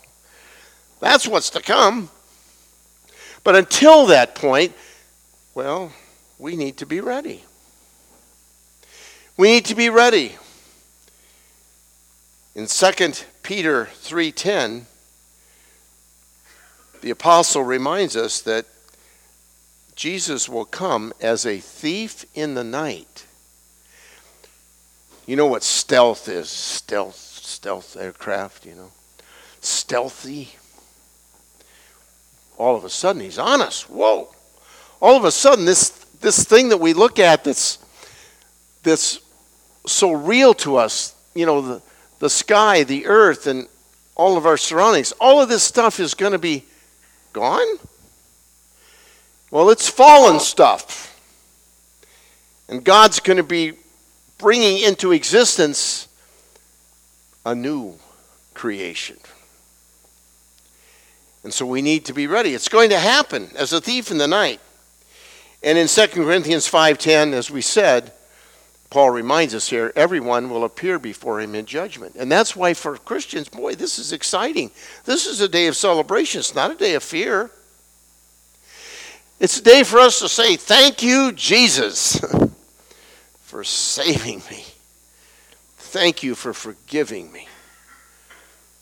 That's 0.99 1.27
what's 1.27 1.49
to 1.51 1.61
come. 1.61 2.09
But 3.45 3.55
until 3.55 4.07
that 4.07 4.33
point, 4.33 4.73
well, 5.53 5.93
we 6.39 6.55
need 6.55 6.77
to 6.77 6.85
be 6.87 6.99
ready. 6.99 7.43
We 9.37 9.49
need 9.49 9.65
to 9.65 9.75
be 9.75 9.87
ready. 9.87 10.35
In 12.55 12.67
2 12.67 13.27
Peter 13.43 13.89
3:10, 14.01 14.87
the 17.01 17.11
apostle 17.11 17.63
reminds 17.63 18.15
us 18.15 18.41
that 18.41 18.65
Jesus 19.95 20.49
will 20.49 20.65
come 20.65 21.13
as 21.21 21.45
a 21.45 21.59
thief 21.59 22.25
in 22.33 22.55
the 22.55 22.63
night. 22.63 23.25
You 25.27 25.35
know 25.35 25.45
what 25.45 25.63
stealth 25.63 26.27
is? 26.27 26.49
Stealth, 26.49 27.15
stealth 27.15 27.95
aircraft, 27.95 28.65
you 28.65 28.73
know. 28.73 28.91
Stealthy. 29.61 30.55
All 32.57 32.75
of 32.75 32.83
a 32.83 32.89
sudden 32.89 33.21
he's 33.21 33.39
on 33.39 33.61
us. 33.61 33.89
Whoa. 33.89 34.33
All 35.01 35.17
of 35.17 35.25
a 35.25 35.31
sudden 35.31 35.65
this 35.65 35.89
this 36.21 36.43
thing 36.43 36.69
that 36.69 36.77
we 36.77 36.93
look 36.93 37.19
at 37.19 37.43
that's 37.43 37.79
that's 38.83 39.19
so 39.85 40.13
real 40.13 40.53
to 40.55 40.77
us, 40.77 41.13
you 41.33 41.45
know, 41.45 41.61
the, 41.61 41.81
the 42.19 42.29
sky, 42.29 42.83
the 42.83 43.05
earth, 43.05 43.47
and 43.47 43.67
all 44.15 44.37
of 44.37 44.45
our 44.45 44.57
surroundings, 44.57 45.11
all 45.19 45.41
of 45.41 45.49
this 45.49 45.63
stuff 45.63 45.99
is 45.99 46.13
going 46.13 46.31
to 46.31 46.39
be 46.39 46.63
gone? 47.33 47.77
Well, 49.51 49.69
it's 49.69 49.89
fallen 49.89 50.39
stuff. 50.39 51.11
And 52.67 52.83
God's 52.83 53.19
going 53.19 53.37
to 53.37 53.43
be 53.43 53.73
bringing 54.37 54.79
into 54.79 55.11
existence 55.11 56.07
a 57.45 57.53
new 57.53 57.95
creation. 58.53 59.17
And 61.45 61.53
so 61.53 61.63
we 61.63 61.83
need 61.83 62.05
to 62.05 62.13
be 62.13 62.25
ready. 62.25 62.55
It's 62.55 62.69
going 62.69 62.89
to 62.89 62.97
happen 62.97 63.51
as 63.55 63.71
a 63.71 63.79
thief 63.79 64.09
in 64.09 64.17
the 64.17 64.27
night. 64.27 64.59
And 65.61 65.77
in 65.77 65.87
2 65.87 66.07
Corinthians 66.07 66.67
5:10 66.67 67.33
as 67.33 67.51
we 67.51 67.61
said, 67.61 68.13
Paul 68.89 69.11
reminds 69.11 69.53
us 69.53 69.69
here, 69.69 69.93
everyone 69.95 70.49
will 70.49 70.63
appear 70.63 70.97
before 70.97 71.39
him 71.39 71.53
in 71.53 71.67
judgment. 71.67 72.15
And 72.15 72.31
that's 72.31 72.55
why 72.55 72.73
for 72.73 72.97
Christians, 72.97 73.47
boy, 73.47 73.75
this 73.75 73.99
is 73.99 74.11
exciting. 74.11 74.71
This 75.03 75.27
is 75.27 75.39
a 75.39 75.47
day 75.47 75.67
of 75.67 75.77
celebration. 75.77 76.39
It's 76.39 76.55
not 76.55 76.71
a 76.71 76.75
day 76.75 76.95
of 76.95 77.03
fear. 77.03 77.51
It's 79.39 79.59
a 79.59 79.63
day 79.63 79.83
for 79.83 79.99
us 79.99 80.17
to 80.21 80.29
say, 80.29 80.55
Thank 80.55 81.03
you, 81.03 81.31
Jesus, 81.31 82.19
for 83.41 83.63
saving 83.63 84.41
me. 84.49 84.65
Thank 85.77 86.23
you 86.23 86.33
for 86.33 86.53
forgiving 86.53 87.31
me. 87.31 87.47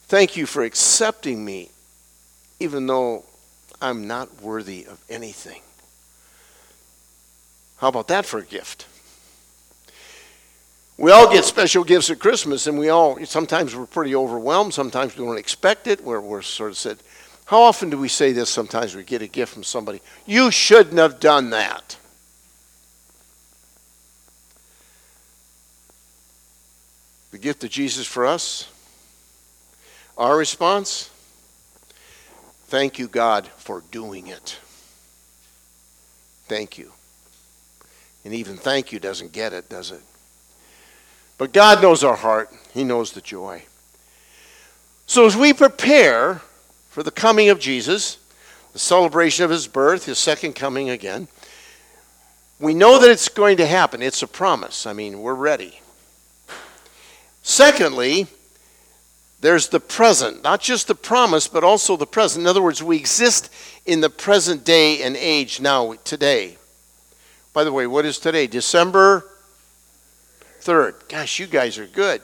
Thank 0.08 0.38
you 0.38 0.46
for 0.46 0.64
accepting 0.64 1.44
me, 1.44 1.70
even 2.60 2.88
though 2.88 3.26
I'm 3.82 4.08
not 4.08 4.42
worthy 4.42 4.86
of 4.86 5.00
anything. 5.10 5.62
How 7.78 7.90
about 7.90 8.08
that 8.08 8.26
for 8.26 8.40
a 8.40 8.46
gift? 8.46 8.88
We 10.98 11.12
all 11.12 11.32
get 11.32 11.44
special 11.44 11.84
gifts 11.84 12.10
at 12.10 12.20
Christmas, 12.20 12.68
and 12.68 12.78
we 12.78 12.90
all, 12.90 13.24
sometimes 13.26 13.76
we're 13.76 13.88
pretty 13.88 14.16
overwhelmed, 14.16 14.74
sometimes 14.74 15.18
we 15.18 15.26
don't 15.26 15.38
expect 15.38 15.88
it, 15.88 16.04
where 16.04 16.22
we're 16.22 16.44
sort 16.44 16.70
of 16.72 16.78
said, 16.78 17.00
how 17.46 17.62
often 17.62 17.90
do 17.90 17.98
we 17.98 18.08
say 18.08 18.32
this 18.32 18.50
sometimes 18.50 18.96
we 18.96 19.04
get 19.04 19.22
a 19.22 19.28
gift 19.28 19.54
from 19.54 19.64
somebody? 19.64 20.02
You 20.26 20.50
shouldn't 20.50 20.98
have 20.98 21.20
done 21.20 21.50
that. 21.50 21.98
The 27.32 27.38
gift 27.40 27.64
of 27.64 27.72
Jesus 27.72 28.06
for 28.06 28.26
us, 28.26 28.70
our 30.18 30.38
response, 30.38 31.10
thank 32.74 32.98
you, 32.98 33.08
God, 33.08 33.46
for 33.58 33.84
doing 33.92 34.26
it. 34.26 34.58
Thank 36.48 36.80
you. 36.80 36.92
And 38.26 38.34
even 38.34 38.58
thank 38.58 38.92
you 38.92 38.98
doesn't 38.98 39.32
get 39.32 39.54
it, 39.54 39.70
does 39.70 39.92
it? 39.92 40.02
But 41.38 41.54
God 41.54 41.84
knows 41.84 42.04
our 42.04 42.16
heart, 42.16 42.50
He 42.74 42.84
knows 42.84 43.12
the 43.12 43.22
joy. 43.22 43.62
So 45.06 45.28
as 45.28 45.38
we 45.38 45.54
prepare 45.54 46.42
for 46.90 47.04
the 47.04 47.12
coming 47.12 47.50
of 47.50 47.60
Jesus, 47.60 48.18
the 48.72 48.80
celebration 48.80 49.46
of 49.46 49.52
His 49.52 49.68
birth, 49.68 50.08
His 50.08 50.18
second 50.18 50.54
coming 50.54 50.90
again, 50.90 51.28
we 52.60 52.74
know 52.74 52.98
that 52.98 53.12
it's 53.12 53.30
going 53.30 53.58
to 53.58 53.68
happen. 53.68 54.02
It's 54.02 54.24
a 54.24 54.28
promise. 54.28 54.88
I 54.88 54.94
mean, 54.94 55.22
we're 55.22 55.36
ready. 55.36 55.80
Secondly, 57.44 58.26
there's 59.44 59.68
the 59.68 59.82
present, 59.82 60.42
not 60.42 60.62
just 60.62 60.88
the 60.88 60.96
promise, 60.96 61.50
but 61.50 61.66
also 61.66 61.98
the 61.98 62.08
present. 62.08 62.44
In 62.44 62.48
other 62.48 62.62
words, 62.62 62.82
we 62.82 62.96
exist 62.96 63.50
in 63.86 64.00
the 64.00 64.10
present 64.10 64.64
day 64.64 65.04
and 65.04 65.18
age 65.18 65.60
now, 65.60 65.96
today. 66.06 66.56
By 67.52 67.66
the 67.66 67.74
way, 67.74 67.86
what 67.86 68.06
is 68.06 68.20
today? 68.20 68.48
December 68.48 69.30
3rd. 70.62 71.10
Gosh, 71.10 71.40
you 71.40 71.48
guys 71.48 71.78
are 71.78 71.88
good. 71.88 72.22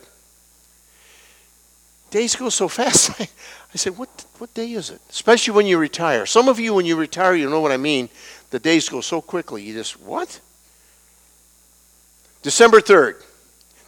Days 2.10 2.38
go 2.38 2.48
so 2.48 2.68
fast. 2.70 3.12
I, 3.20 3.28
I 3.74 3.76
said, 3.76 3.98
what, 3.98 4.26
what 4.38 4.54
day 4.54 4.72
is 4.72 4.90
it? 4.90 5.02
Especially 5.10 5.54
when 5.54 5.66
you 5.66 5.78
retire. 5.78 6.26
Some 6.26 6.48
of 6.48 6.58
you, 6.58 6.74
when 6.74 6.86
you 6.86 6.96
retire, 6.96 7.36
you 7.36 7.50
know 7.50 7.60
what 7.60 7.74
I 7.74 7.78
mean. 7.78 8.08
The 8.52 8.60
days 8.60 8.88
go 8.88 9.02
so 9.02 9.22
quickly. 9.22 9.62
You 9.62 9.74
just, 9.74 10.00
what? 10.00 10.40
December 12.44 12.80
3rd, 12.80 13.22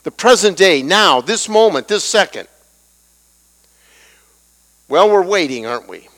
the 0.03 0.11
present 0.11 0.57
day, 0.57 0.81
now, 0.83 1.21
this 1.21 1.47
moment, 1.47 1.87
this 1.87 2.03
second. 2.03 2.49
Well, 4.91 5.09
we're 5.09 5.23
waiting, 5.23 5.65
aren't 5.65 5.87
we? 5.87 6.09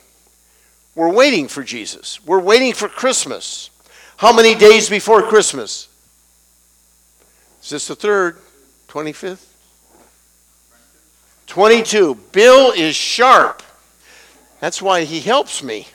We're 0.95 1.13
waiting 1.13 1.47
for 1.47 1.63
Jesus. 1.63 2.25
We're 2.25 2.39
waiting 2.39 2.73
for 2.73 2.89
Christmas. 2.89 3.69
How 4.17 4.35
many 4.35 4.55
days 4.55 4.89
before 4.89 5.21
Christmas? 5.21 5.87
Is 7.61 7.69
this 7.69 7.87
the 7.87 7.95
third? 7.95 8.39
25th? 8.87 9.45
22. 11.45 12.15
Bill 12.31 12.71
is 12.71 12.95
sharp. 12.95 13.61
That's 14.59 14.81
why 14.81 15.03
he 15.03 15.19
helps 15.19 15.61
me. 15.61 15.85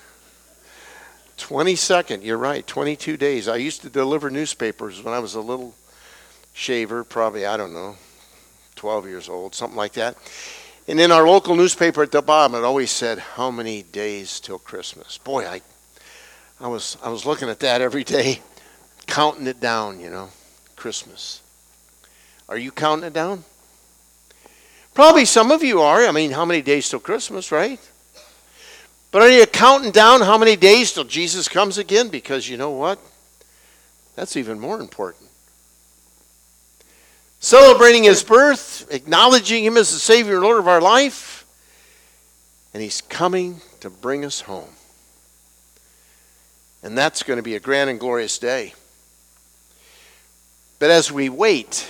22nd, 1.37 2.23
you're 2.23 2.38
right, 2.38 2.64
22 2.64 3.16
days. 3.16 3.49
I 3.49 3.56
used 3.56 3.82
to 3.82 3.88
deliver 3.88 4.30
newspapers 4.30 5.02
when 5.02 5.12
I 5.12 5.18
was 5.18 5.35
a 5.35 5.40
little 5.40 5.75
shaver, 6.52 7.02
probably, 7.02 7.44
I 7.44 7.56
don't 7.56 7.75
know, 7.75 7.97
12 8.76 9.08
years 9.08 9.28
old, 9.28 9.56
something 9.56 9.76
like 9.76 9.94
that. 9.94 10.16
And 10.88 10.99
in 10.99 11.12
our 11.12 11.28
local 11.28 11.54
newspaper 11.54 12.02
at 12.02 12.12
the 12.12 12.23
bottom, 12.23 12.57
it 12.57 12.64
always 12.64 12.90
said, 12.90 13.18
How 13.18 13.50
many 13.50 13.83
days 13.83 14.40
till 14.40 14.59
Christmas? 14.59 15.18
Boy, 15.18 15.47
I, 15.47 15.61
I, 16.59 16.66
was, 16.66 16.97
I 17.04 17.11
was 17.11 17.26
looking 17.26 17.50
at 17.50 17.61
that 17.61 17.83
every 17.83 18.04
day, 18.04 18.40
counting 19.07 19.47
it 19.47 19.61
down, 19.61 20.00
you 20.00 20.09
know, 20.09 20.30
Christmas. 20.76 21.42
Are 22.49 22.57
you 22.57 22.73
counting 22.73 23.07
it 23.07 23.12
down? 23.12 23.45
Probably 24.95 25.26
some 25.26 25.50
of 25.50 25.62
you 25.62 25.83
are. 25.83 26.07
I 26.07 26.11
mean, 26.11 26.30
how 26.30 26.47
many 26.47 26.62
days 26.62 26.88
till 26.88 27.00
Christmas, 27.00 27.52
right? 27.52 27.78
But 29.11 29.21
are 29.21 29.28
you 29.28 29.45
counting 29.45 29.92
down 29.92 30.23
how 30.23 30.38
many 30.38 30.57
days 30.57 30.95
till 30.95 31.04
Jesus 31.04 31.49
comes 31.49 31.76
again? 31.76 32.09
Because 32.09 32.49
you 32.49 32.57
know 32.57 32.71
what? 32.71 32.99
That's 34.16 34.38
even 34.38 34.59
more 34.59 34.80
important. 34.80 35.27
Celebrating 37.40 38.04
his 38.04 38.23
birth, 38.23 38.87
acknowledging 38.90 39.64
him 39.64 39.76
as 39.76 39.92
the 39.92 39.99
Savior 39.99 40.35
and 40.35 40.42
Lord 40.42 40.59
of 40.59 40.66
our 40.66 40.80
life, 40.80 41.47
and 42.75 42.83
he's 42.83 43.00
coming 43.00 43.61
to 43.80 43.90
bring 43.90 44.25
us 44.25 44.40
home. 44.42 44.71
And 46.83 46.97
that's 46.97 47.23
going 47.23 47.38
to 47.38 47.42
be 47.42 47.54
a 47.54 47.61
grand 47.61 47.90
and 47.90 47.99
glorious 47.99 48.38
day. 48.38 48.75
But 50.78 50.90
as 50.90 51.11
we 51.11 51.28
wait, 51.28 51.89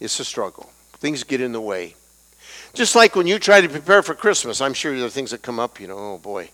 it's 0.00 0.18
a 0.20 0.24
struggle. 0.24 0.70
Things 0.94 1.22
get 1.24 1.40
in 1.40 1.52
the 1.52 1.60
way. 1.60 1.94
Just 2.74 2.94
like 2.94 3.16
when 3.16 3.26
you 3.26 3.38
try 3.38 3.60
to 3.60 3.68
prepare 3.68 4.02
for 4.02 4.14
Christmas, 4.14 4.60
I'm 4.60 4.74
sure 4.74 4.96
there 4.96 5.06
are 5.06 5.10
things 5.10 5.30
that 5.30 5.42
come 5.42 5.58
up, 5.58 5.80
you 5.80 5.86
know, 5.86 5.96
oh 5.96 6.18
boy. 6.18 6.50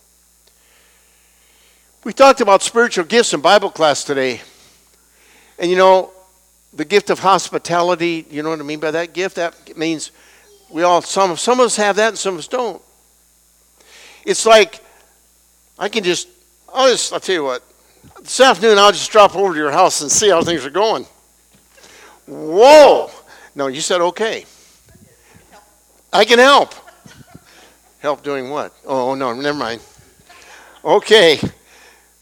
We 2.03 2.13
talked 2.13 2.41
about 2.41 2.61
spiritual 2.61 3.05
gifts 3.05 3.33
in 3.33 3.41
Bible 3.41 3.71
class 3.71 4.03
today. 4.03 4.41
And 5.57 5.69
you 5.71 5.77
know, 5.77 6.11
the 6.75 6.85
gift 6.85 7.09
of 7.09 7.19
hospitality, 7.19 8.25
you 8.29 8.43
know 8.43 8.49
what 8.49 8.59
I 8.59 8.63
mean 8.63 8.79
by 8.79 8.91
that 8.91 9.13
gift? 9.13 9.37
That 9.37 9.77
means 9.77 10.11
we 10.69 10.83
all, 10.83 11.01
some, 11.01 11.35
some 11.37 11.59
of 11.59 11.67
us 11.67 11.75
have 11.77 11.95
that 11.95 12.09
and 12.09 12.17
some 12.17 12.35
of 12.35 12.39
us 12.39 12.47
don't. 12.47 12.81
It's 14.25 14.45
like, 14.45 14.81
I 15.79 15.87
can 15.89 16.03
just, 16.03 16.27
I'll 16.73 16.89
just, 16.89 17.13
I'll 17.13 17.19
tell 17.19 17.35
you 17.35 17.43
what, 17.43 17.63
this 18.21 18.39
afternoon 18.39 18.77
I'll 18.77 18.91
just 18.91 19.11
drop 19.11 19.35
over 19.35 19.53
to 19.53 19.59
your 19.59 19.71
house 19.71 20.01
and 20.01 20.11
see 20.11 20.29
how 20.29 20.41
things 20.41 20.65
are 20.65 20.69
going. 20.69 21.05
Whoa! 22.27 23.09
No, 23.53 23.67
you 23.67 23.81
said 23.81 24.01
okay. 24.01 24.45
I 26.11 26.25
can 26.25 26.39
help. 26.39 26.73
Help 27.99 28.23
doing 28.23 28.49
what? 28.49 28.73
Oh, 28.85 29.15
no, 29.15 29.33
never 29.33 29.57
mind. 29.57 29.81
Okay. 30.83 31.39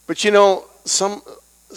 But 0.05 0.23
you 0.23 0.31
know, 0.31 0.65
some 0.85 1.21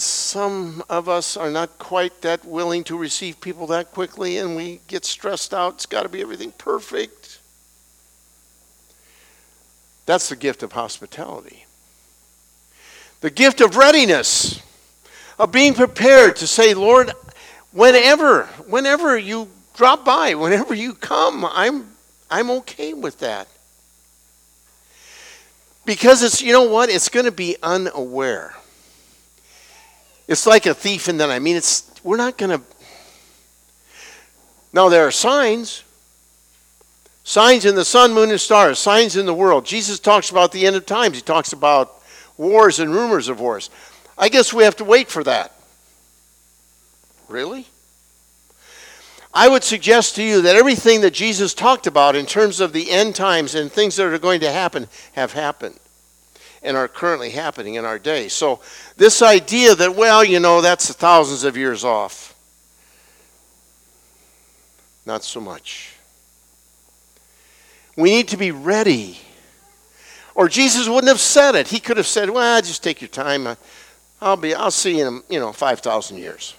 some 0.01 0.83
of 0.89 1.09
us 1.09 1.37
are 1.37 1.51
not 1.51 1.79
quite 1.79 2.23
that 2.23 2.45
willing 2.45 2.85
to 2.85 2.97
receive 2.97 3.41
people 3.41 3.67
that 3.69 3.93
quickly 3.93 4.39
and 4.39 4.57
we 4.57 4.81
get 4.87 5.05
stressed 5.05 5.55
out. 5.55 5.75
It's 5.75 5.87
got 5.87 6.03
to 6.03 6.09
be 6.09 6.21
everything 6.21 6.53
perfect. 6.53 7.41
That's 10.07 10.29
the 10.29 10.37
gift 10.37 10.63
of 10.63 10.73
hospitality. 10.73 11.65
The 13.21 13.31
gift 13.31 13.61
of 13.61 13.77
readiness, 13.77 14.61
of 15.39 15.53
being 15.53 15.75
prepared 15.75 16.37
to 16.37 16.47
say, 16.47 16.75
Lord, 16.75 17.13
whenever, 17.73 18.45
whenever 18.69 19.19
you 19.19 19.49
drop 19.75 20.05
by, 20.05 20.35
whenever 20.35 20.75
you 20.75 20.95
come, 20.95 21.45
I'm, 21.45 21.89
I'm 22.31 22.51
okay 22.51 22.95
with 22.95 23.19
that. 23.21 23.49
Because 25.85 26.23
it's, 26.23 26.43
you 26.43 26.53
know 26.53 26.69
what? 26.69 26.89
It's 26.89 27.09
going 27.09 27.27
to 27.27 27.33
be 27.33 27.57
unaware. 27.63 28.55
It's 30.29 30.47
like 30.47 30.67
a 30.67 30.75
thief 30.75 31.09
in 31.09 31.19
that 31.19 31.31
I 31.31 31.39
mean, 31.39 31.57
it's, 31.57 31.91
we're 32.03 32.17
not 32.17 32.37
going 32.37 32.59
to. 32.59 32.65
Now, 34.73 34.89
there 34.89 35.07
are 35.07 35.11
signs. 35.11 35.83
Signs 37.25 37.65
in 37.65 37.75
the 37.75 37.85
sun, 37.85 38.15
moon, 38.15 38.31
and 38.31 38.41
stars, 38.41 38.79
signs 38.79 39.17
in 39.17 39.27
the 39.27 39.35
world. 39.35 39.67
Jesus 39.67 39.99
talks 39.99 40.31
about 40.31 40.53
the 40.53 40.65
end 40.65 40.77
of 40.77 40.87
times. 40.87 41.17
He 41.17 41.23
talks 41.23 41.53
about 41.53 42.03
wars 42.37 42.79
and 42.79 42.93
rumors 42.93 43.29
of 43.29 43.41
wars. 43.41 43.69
I 44.17 44.29
guess 44.29 44.53
we 44.53 44.63
have 44.63 44.77
to 44.77 44.85
wait 44.85 45.09
for 45.09 45.25
that. 45.25 45.53
Really? 47.29 47.67
I 49.35 49.49
would 49.49 49.65
suggest 49.65 50.15
to 50.17 50.23
you 50.23 50.43
that 50.43 50.55
everything 50.55 51.01
that 51.01 51.15
Jesus 51.15 51.53
talked 51.53 51.89
about 51.89 52.15
in 52.15 52.27
terms 52.27 52.61
of 52.61 52.73
the 52.73 52.91
end 52.91 53.17
times 53.17 53.57
and 53.57 53.71
things 53.71 53.97
that 53.97 54.07
are 54.07 54.19
going 54.19 54.41
to 54.41 54.53
happen 54.53 54.89
have 55.15 55.33
happened 55.33 55.79
and 56.63 56.77
are 56.77 56.89
currently 56.89 57.31
happening 57.31 57.75
in 57.75 57.85
our 57.85 57.99
day. 57.99 58.29
So, 58.29 58.61
this 58.97 59.23
idea 59.23 59.75
that, 59.75 59.95
well, 59.95 60.25
you 60.25 60.41
know, 60.41 60.61
that's 60.61 60.93
thousands 60.93 61.45
of 61.45 61.57
years 61.57 61.85
off, 61.85 62.35
not 65.05 65.23
so 65.23 65.41
much. 65.41 65.95
We 67.97 68.11
need 68.11 68.29
to 68.29 68.37
be 68.37 68.51
ready. 68.51 69.19
Or 70.35 70.49
Jesus 70.49 70.87
wouldn't 70.87 71.09
have 71.09 71.21
said 71.21 71.55
it. 71.55 71.69
He 71.69 71.81
could 71.81 71.97
have 71.97 72.07
said, 72.07 72.29
well, 72.29 72.61
just 72.61 72.85
take 72.85 73.01
your 73.01 73.09
time. 73.09 73.57
I'll, 74.21 74.37
be, 74.37 74.55
I'll 74.55 74.71
see 74.71 74.99
you 74.99 75.07
in, 75.07 75.23
you 75.31 75.41
know, 75.41 75.53
5,000 75.53 76.19
years. 76.19 76.55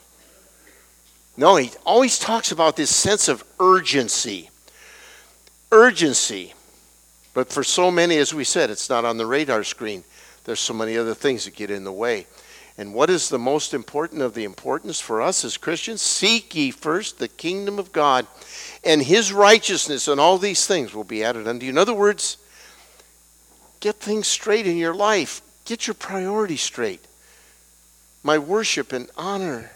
No, 1.38 1.56
he 1.58 1.70
always 1.86 2.18
talks 2.18 2.52
about 2.52 2.76
this 2.76 2.94
sense 2.94 3.28
of 3.28 3.44
urgency. 3.60 4.50
Urgency. 5.72 6.54
But 7.38 7.50
for 7.50 7.64
so 7.64 7.92
many, 7.92 8.18
as 8.18 8.34
we 8.34 8.44
said, 8.44 8.72
it's 8.72 8.90
not 8.90 9.06
on 9.06 9.18
the 9.18 9.26
radar 9.28 9.64
screen. 9.64 10.04
There's 10.46 10.60
so 10.60 10.74
many 10.74 10.98
other 10.98 11.14
things 11.14 11.46
that 11.46 11.54
get 11.54 11.70
in 11.70 11.84
the 11.84 11.92
way. 11.92 12.26
And 12.80 12.96
what 12.96 13.12
is 13.12 13.30
the 13.30 13.38
most 13.38 13.76
important 13.76 14.24
of 14.24 14.34
the 14.34 14.44
importance 14.44 15.00
for 15.00 15.22
us 15.22 15.46
as 15.46 15.56
Christians? 15.56 16.02
Seek 16.02 16.56
ye 16.56 16.72
first 16.72 17.20
the 17.20 17.28
kingdom 17.28 17.78
of 17.78 17.92
God 17.92 18.26
and 18.84 19.04
his 19.04 19.32
righteousness, 19.32 20.08
and 20.08 20.20
all 20.20 20.40
these 20.40 20.66
things 20.66 20.96
will 20.96 21.04
be 21.04 21.24
added 21.24 21.48
unto 21.48 21.68
you. 21.68 21.72
In 21.72 21.78
other 21.78 21.94
words, 21.94 22.38
get 23.82 23.98
things 23.98 24.26
straight 24.26 24.66
in 24.66 24.76
your 24.76 24.96
life, 24.96 25.44
get 25.66 25.86
your 25.86 25.94
priorities 25.94 26.62
straight. 26.62 27.06
My 28.24 28.40
worship 28.40 28.92
and 28.92 29.12
honor 29.16 29.70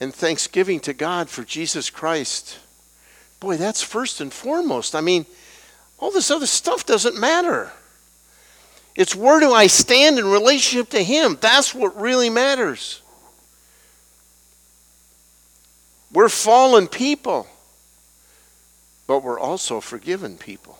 and 0.00 0.12
thanksgiving 0.12 0.80
to 0.80 0.92
God 0.92 1.30
for 1.30 1.44
Jesus 1.44 1.88
Christ. 1.88 2.58
Boy, 3.38 3.56
that's 3.56 3.80
first 3.80 4.20
and 4.20 4.32
foremost. 4.32 4.96
I 4.96 5.02
mean, 5.02 5.24
all 6.00 6.10
this 6.10 6.30
other 6.30 6.46
stuff 6.46 6.86
doesn't 6.86 7.18
matter. 7.18 7.70
It's 8.96 9.14
where 9.14 9.38
do 9.38 9.52
I 9.52 9.66
stand 9.66 10.18
in 10.18 10.26
relationship 10.26 10.90
to 10.90 11.02
Him? 11.02 11.38
That's 11.40 11.74
what 11.74 11.98
really 12.00 12.30
matters. 12.30 13.02
We're 16.12 16.28
fallen 16.28 16.88
people, 16.88 17.46
but 19.06 19.22
we're 19.22 19.38
also 19.38 19.80
forgiven 19.80 20.38
people. 20.38 20.78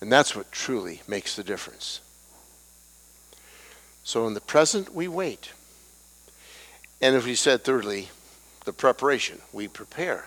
And 0.00 0.10
that's 0.10 0.34
what 0.34 0.50
truly 0.50 1.02
makes 1.06 1.36
the 1.36 1.44
difference. 1.44 2.00
So 4.02 4.26
in 4.26 4.34
the 4.34 4.40
present, 4.40 4.94
we 4.94 5.06
wait. 5.06 5.52
And 7.00 7.14
as 7.14 7.24
we 7.24 7.34
said, 7.34 7.62
thirdly, 7.62 8.08
the 8.64 8.72
preparation, 8.72 9.40
we 9.52 9.68
prepare. 9.68 10.26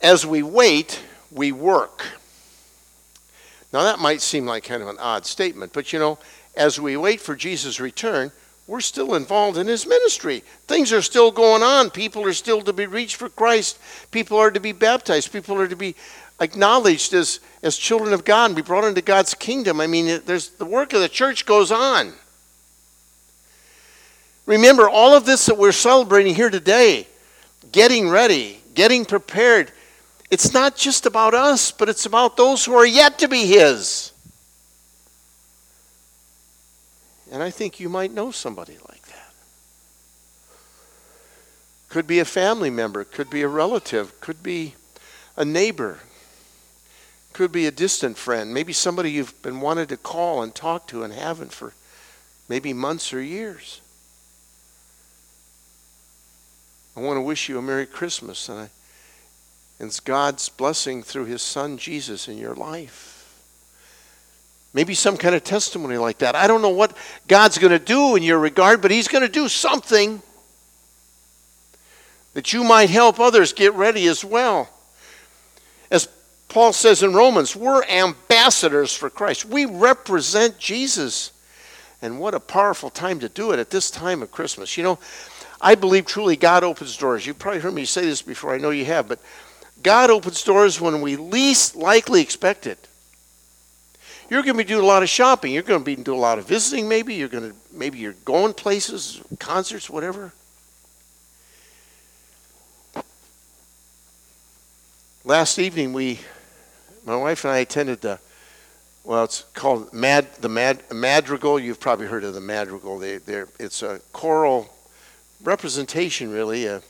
As 0.00 0.26
we 0.26 0.42
wait, 0.42 1.00
we 1.30 1.52
work. 1.52 2.04
Now, 3.72 3.82
that 3.82 3.98
might 3.98 4.22
seem 4.22 4.46
like 4.46 4.64
kind 4.64 4.82
of 4.82 4.88
an 4.88 4.98
odd 4.98 5.26
statement, 5.26 5.72
but 5.72 5.92
you 5.92 5.98
know, 5.98 6.18
as 6.56 6.80
we 6.80 6.96
wait 6.96 7.20
for 7.20 7.36
Jesus' 7.36 7.80
return, 7.80 8.32
we're 8.66 8.80
still 8.80 9.14
involved 9.14 9.56
in 9.56 9.66
his 9.66 9.86
ministry. 9.86 10.42
Things 10.66 10.92
are 10.92 11.02
still 11.02 11.30
going 11.30 11.62
on. 11.62 11.90
People 11.90 12.24
are 12.24 12.32
still 12.34 12.60
to 12.62 12.72
be 12.72 12.86
reached 12.86 13.16
for 13.16 13.30
Christ. 13.30 13.78
People 14.10 14.36
are 14.38 14.50
to 14.50 14.60
be 14.60 14.72
baptized. 14.72 15.32
People 15.32 15.58
are 15.58 15.68
to 15.68 15.76
be 15.76 15.94
acknowledged 16.40 17.14
as, 17.14 17.40
as 17.62 17.76
children 17.76 18.12
of 18.12 18.24
God 18.24 18.46
and 18.46 18.56
be 18.56 18.62
brought 18.62 18.84
into 18.84 19.00
God's 19.00 19.34
kingdom. 19.34 19.80
I 19.80 19.86
mean, 19.86 20.20
there's, 20.26 20.50
the 20.50 20.66
work 20.66 20.92
of 20.92 21.00
the 21.00 21.08
church 21.08 21.46
goes 21.46 21.72
on. 21.72 22.12
Remember, 24.44 24.88
all 24.88 25.14
of 25.14 25.26
this 25.26 25.46
that 25.46 25.58
we're 25.58 25.72
celebrating 25.72 26.34
here 26.34 26.50
today, 26.50 27.06
getting 27.72 28.08
ready, 28.08 28.60
getting 28.74 29.04
prepared, 29.04 29.72
it's 30.30 30.52
not 30.52 30.76
just 30.76 31.06
about 31.06 31.34
us, 31.34 31.70
but 31.70 31.88
it's 31.88 32.06
about 32.06 32.36
those 32.36 32.64
who 32.64 32.74
are 32.74 32.86
yet 32.86 33.18
to 33.20 33.28
be 33.28 33.46
His. 33.46 34.12
And 37.30 37.42
I 37.42 37.50
think 37.50 37.80
you 37.80 37.88
might 37.88 38.12
know 38.12 38.30
somebody 38.30 38.76
like 38.88 39.06
that. 39.08 39.32
Could 41.88 42.06
be 42.06 42.18
a 42.18 42.24
family 42.24 42.70
member, 42.70 43.04
could 43.04 43.30
be 43.30 43.42
a 43.42 43.48
relative, 43.48 44.18
could 44.20 44.42
be 44.42 44.74
a 45.36 45.44
neighbor, 45.44 45.98
could 47.32 47.52
be 47.52 47.66
a 47.66 47.70
distant 47.70 48.18
friend, 48.18 48.52
maybe 48.52 48.72
somebody 48.72 49.10
you've 49.10 49.40
been 49.42 49.60
wanted 49.60 49.88
to 49.90 49.96
call 49.96 50.42
and 50.42 50.54
talk 50.54 50.86
to 50.88 51.02
and 51.02 51.12
haven't 51.12 51.52
for 51.52 51.72
maybe 52.48 52.72
months 52.72 53.12
or 53.12 53.22
years. 53.22 53.80
I 56.96 57.00
want 57.00 57.16
to 57.16 57.20
wish 57.22 57.48
you 57.48 57.58
a 57.58 57.62
Merry 57.62 57.86
Christmas 57.86 58.48
and, 58.48 58.60
I, 58.60 58.70
and 59.78 59.88
it's 59.88 60.00
God's 60.00 60.48
blessing 60.48 61.02
through 61.02 61.26
His 61.26 61.42
Son 61.42 61.78
Jesus 61.78 62.28
in 62.28 62.38
your 62.38 62.54
life. 62.54 63.14
Maybe 64.74 64.94
some 64.94 65.16
kind 65.16 65.34
of 65.34 65.44
testimony 65.44 65.96
like 65.96 66.18
that. 66.18 66.34
I 66.34 66.46
don't 66.46 66.62
know 66.62 66.68
what 66.68 66.96
God's 67.26 67.58
going 67.58 67.72
to 67.72 67.78
do 67.78 68.16
in 68.16 68.22
your 68.22 68.38
regard, 68.38 68.82
but 68.82 68.90
He's 68.90 69.08
going 69.08 69.24
to 69.24 69.32
do 69.32 69.48
something 69.48 70.20
that 72.34 72.52
you 72.52 72.62
might 72.62 72.90
help 72.90 73.18
others 73.18 73.52
get 73.52 73.72
ready 73.74 74.06
as 74.06 74.24
well. 74.24 74.68
As 75.90 76.08
Paul 76.48 76.72
says 76.72 77.02
in 77.02 77.14
Romans, 77.14 77.56
we're 77.56 77.84
ambassadors 77.84 78.94
for 78.94 79.10
Christ. 79.10 79.44
We 79.44 79.64
represent 79.64 80.58
Jesus. 80.58 81.32
And 82.00 82.20
what 82.20 82.34
a 82.34 82.40
powerful 82.40 82.90
time 82.90 83.20
to 83.20 83.28
do 83.28 83.52
it 83.52 83.58
at 83.58 83.70
this 83.70 83.90
time 83.90 84.22
of 84.22 84.30
Christmas. 84.30 84.76
You 84.76 84.84
know, 84.84 84.98
I 85.60 85.74
believe 85.74 86.06
truly 86.06 86.36
God 86.36 86.62
opens 86.62 86.96
doors. 86.96 87.26
You've 87.26 87.38
probably 87.38 87.60
heard 87.60 87.74
me 87.74 87.84
say 87.84 88.02
this 88.02 88.22
before, 88.22 88.54
I 88.54 88.58
know 88.58 88.70
you 88.70 88.84
have, 88.84 89.08
but 89.08 89.18
God 89.82 90.10
opens 90.10 90.42
doors 90.42 90.80
when 90.80 91.00
we 91.00 91.16
least 91.16 91.76
likely 91.76 92.20
expect 92.20 92.66
it. 92.66 92.88
You're 94.30 94.42
going 94.42 94.56
to 94.56 94.64
be 94.64 94.68
doing 94.68 94.84
a 94.84 94.86
lot 94.86 95.02
of 95.02 95.08
shopping. 95.08 95.52
You're 95.52 95.62
going 95.62 95.80
to 95.80 95.84
be 95.84 95.96
doing 95.96 96.18
a 96.18 96.20
lot 96.20 96.38
of 96.38 96.46
visiting 96.46 96.88
maybe. 96.88 97.14
You're 97.14 97.28
going 97.28 97.50
to 97.50 97.56
maybe 97.72 97.98
you're 97.98 98.14
going 98.24 98.52
places, 98.52 99.22
concerts, 99.38 99.88
whatever. 99.88 100.32
Last 105.24 105.58
evening 105.58 105.92
we 105.92 106.20
my 107.04 107.16
wife 107.16 107.44
and 107.44 107.52
I 107.52 107.58
attended 107.58 108.02
the 108.02 108.18
well, 109.04 109.24
it's 109.24 109.44
called 109.54 109.92
Mad 109.94 110.26
the 110.40 110.50
Mad 110.50 110.82
Madrigal. 110.92 111.58
You've 111.58 111.80
probably 111.80 112.06
heard 112.06 112.24
of 112.24 112.34
the 112.34 112.40
Madrigal. 112.40 112.98
They, 112.98 113.18
it's 113.58 113.82
a 113.82 114.00
choral 114.12 114.68
representation, 115.42 116.30
really, 116.30 116.68
uh, 116.68 116.80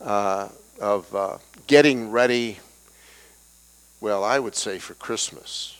uh, 0.00 0.48
of 0.80 1.14
uh, 1.14 1.38
getting 1.66 2.10
ready. 2.10 2.58
Well, 4.00 4.24
I 4.24 4.38
would 4.38 4.54
say 4.54 4.78
for 4.78 4.94
Christmas. 4.94 5.76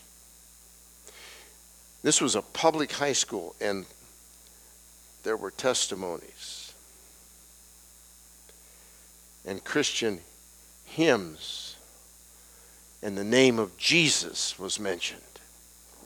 This 2.02 2.20
was 2.20 2.34
a 2.34 2.42
public 2.42 2.92
high 2.92 3.12
school, 3.12 3.54
and 3.60 3.86
there 5.22 5.36
were 5.36 5.50
testimonies 5.50 6.62
and 9.44 9.62
Christian 9.64 10.20
hymns, 10.84 11.76
and 13.02 13.16
the 13.16 13.24
name 13.24 13.58
of 13.58 13.76
Jesus 13.76 14.58
was 14.58 14.78
mentioned. 14.78 15.20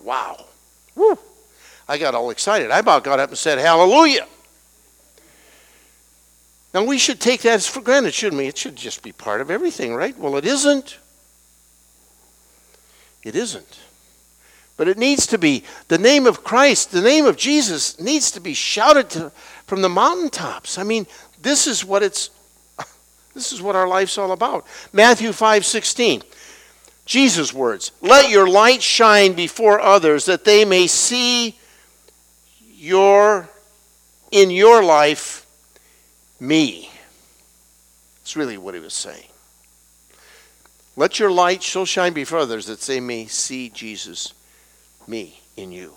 Wow. 0.03 0.47
Woo. 0.95 1.19
I 1.89 1.99
got 1.99 2.15
all 2.15 2.31
excited. 2.31 2.71
I 2.71 2.79
about 2.79 3.05
got 3.05 3.21
up 3.21 3.29
and 3.29 3.39
said, 3.39 3.59
Hallelujah. 3.59 4.27
Now, 6.77 6.85
we 6.85 6.99
should 6.99 7.21
take 7.21 7.41
that 7.41 7.55
as 7.55 7.67
for 7.67 7.81
granted, 7.81 8.13
shouldn't 8.13 8.37
we? 8.37 8.49
It 8.49 8.59
should 8.59 8.77
just 8.77 9.03
be 9.03 9.11
part 9.11 9.41
of 9.41 9.51
everything, 9.51 9.95
right? 9.95 10.15
Well, 10.19 10.37
it 10.37 10.45
isn't. 10.45 10.99
It 13.23 13.35
isn't. 13.35 13.79
But 14.77 14.87
it 14.87 14.99
needs 14.99 15.27
to 15.29 15.39
be. 15.39 15.65
The 15.89 15.97
name 15.97 16.27
of 16.27 16.45
Christ, 16.45 16.93
the 16.93 17.01
name 17.01 17.25
of 17.25 17.39
Jesus 17.39 17.99
needs 17.99 18.31
to 18.33 18.41
be 18.41 18.53
shouted 18.53 19.09
to, 19.09 19.33
from 19.67 19.81
the 19.81 19.89
mountaintops. 19.89 20.77
I 20.77 20.83
mean, 20.83 21.07
this 21.41 21.67
is 21.67 21.83
what 21.83 22.03
it's 22.03 22.29
this 23.35 23.55
is 23.55 23.63
what 23.63 23.75
our 23.75 23.89
life's 23.89 24.19
all 24.19 24.33
about. 24.33 24.67
Matthew 24.93 25.33
5 25.33 25.65
16. 25.65 26.25
Jesus' 27.07 27.55
words 27.55 27.93
Let 28.03 28.29
your 28.29 28.47
light 28.47 28.83
shine 28.83 29.33
before 29.33 29.81
others 29.81 30.27
that 30.27 30.45
they 30.45 30.67
may 30.67 30.89
see 30.89 31.57
your 32.75 33.49
in 34.31 34.51
your 34.51 34.85
life 34.85 35.46
me. 36.41 36.91
That's 38.19 38.37
really 38.37 38.59
what 38.59 38.75
he 38.75 38.81
was 38.81 38.95
saying. 38.95 39.27
Let 40.97 41.19
your 41.19 41.31
light 41.31 41.63
so 41.63 41.85
shine 41.85 42.15
before 42.15 42.39
others 42.39 42.67
that 42.67 42.81
they 42.81 43.01
may 43.01 43.27
see 43.27 43.69
Jesus, 43.69 44.33
me, 45.07 45.41
in 45.57 45.71
you. 45.71 45.95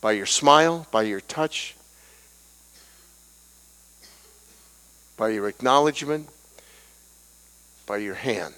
By 0.00 0.12
your 0.12 0.26
smile, 0.26 0.86
by 0.90 1.02
your 1.02 1.20
touch, 1.20 1.76
by 5.16 5.28
your 5.30 5.48
acknowledgement, 5.48 6.28
by 7.86 7.98
your 7.98 8.14
hand. 8.14 8.54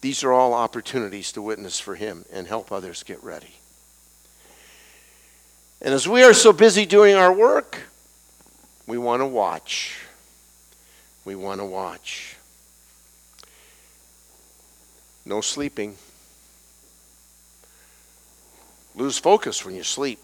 These 0.00 0.22
are 0.22 0.32
all 0.32 0.54
opportunities 0.54 1.32
to 1.32 1.42
witness 1.42 1.80
for 1.80 1.94
Him 1.94 2.24
and 2.32 2.46
help 2.46 2.70
others 2.70 3.02
get 3.02 3.22
ready. 3.24 3.55
And 5.86 5.94
as 5.94 6.08
we 6.08 6.24
are 6.24 6.34
so 6.34 6.52
busy 6.52 6.84
doing 6.84 7.14
our 7.14 7.32
work, 7.32 7.78
we 8.88 8.98
want 8.98 9.22
to 9.22 9.26
watch. 9.26 9.96
We 11.24 11.36
want 11.36 11.60
to 11.60 11.64
watch. 11.64 12.36
No 15.24 15.40
sleeping. 15.40 15.94
Lose 18.96 19.16
focus 19.16 19.64
when 19.64 19.76
you 19.76 19.84
sleep. 19.84 20.18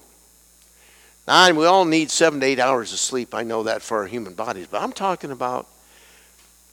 Nine, 1.28 1.54
we 1.54 1.64
all 1.64 1.84
need 1.84 2.10
seven 2.10 2.40
to 2.40 2.46
eight 2.46 2.58
hours 2.58 2.92
of 2.92 2.98
sleep. 2.98 3.32
I 3.32 3.44
know 3.44 3.62
that 3.62 3.82
for 3.82 3.98
our 3.98 4.08
human 4.08 4.34
bodies. 4.34 4.66
But 4.68 4.82
I'm 4.82 4.92
talking 4.92 5.30
about 5.30 5.68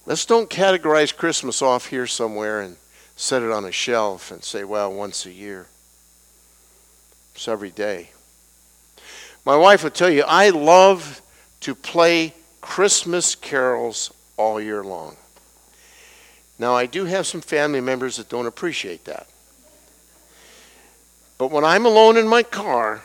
let's 0.07 0.25
don't 0.25 0.49
categorize 0.49 1.15
Christmas 1.15 1.61
off 1.61 1.85
here 1.85 2.07
somewhere 2.07 2.61
and 2.61 2.75
set 3.15 3.43
it 3.43 3.51
on 3.51 3.65
a 3.65 3.71
shelf 3.71 4.31
and 4.31 4.43
say, 4.43 4.63
well, 4.63 4.91
once 4.91 5.27
a 5.27 5.31
year. 5.31 5.67
It's 7.35 7.47
every 7.47 7.69
day. 7.69 8.09
My 9.49 9.57
wife 9.57 9.83
would 9.83 9.95
tell 9.95 10.11
you, 10.11 10.23
I 10.27 10.51
love 10.51 11.23
to 11.61 11.73
play 11.73 12.35
Christmas 12.61 13.33
carols 13.33 14.13
all 14.37 14.61
year 14.61 14.83
long. 14.83 15.15
Now, 16.59 16.75
I 16.75 16.85
do 16.85 17.05
have 17.05 17.25
some 17.25 17.41
family 17.41 17.81
members 17.81 18.17
that 18.17 18.29
don't 18.29 18.45
appreciate 18.45 19.05
that. 19.05 19.27
But 21.39 21.49
when 21.49 21.65
I'm 21.65 21.87
alone 21.87 22.15
in 22.15 22.27
my 22.27 22.43
car, 22.43 23.01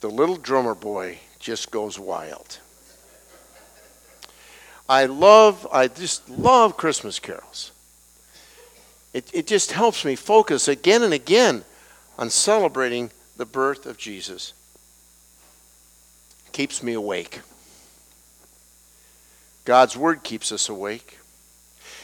the 0.00 0.10
little 0.10 0.38
drummer 0.38 0.74
boy 0.74 1.20
just 1.38 1.70
goes 1.70 1.96
wild. 1.96 2.58
I 4.88 5.04
love, 5.06 5.68
I 5.70 5.86
just 5.86 6.28
love 6.28 6.76
Christmas 6.76 7.20
carols. 7.20 7.70
It, 9.12 9.30
it 9.32 9.46
just 9.46 9.70
helps 9.70 10.04
me 10.04 10.16
focus 10.16 10.66
again 10.66 11.04
and 11.04 11.14
again 11.14 11.62
on 12.18 12.28
celebrating 12.28 13.12
the 13.36 13.46
birth 13.46 13.86
of 13.86 13.98
Jesus 13.98 14.52
keeps 16.52 16.82
me 16.82 16.92
awake. 16.92 17.40
God's 19.64 19.96
Word 19.96 20.22
keeps 20.22 20.52
us 20.52 20.68
awake. 20.68 21.18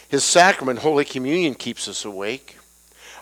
His 0.08 0.24
sacrament, 0.24 0.80
Holy 0.80 1.04
Communion, 1.04 1.54
keeps 1.54 1.86
us 1.86 2.04
awake. 2.04 2.58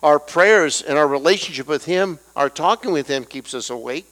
Our 0.03 0.19
prayers 0.19 0.81
and 0.81 0.97
our 0.97 1.07
relationship 1.07 1.67
with 1.67 1.85
Him, 1.85 2.19
our 2.35 2.49
talking 2.49 2.93
with 2.93 3.09
Him, 3.09 3.25
keeps 3.25 3.53
us 3.53 3.69
awake. 3.69 4.07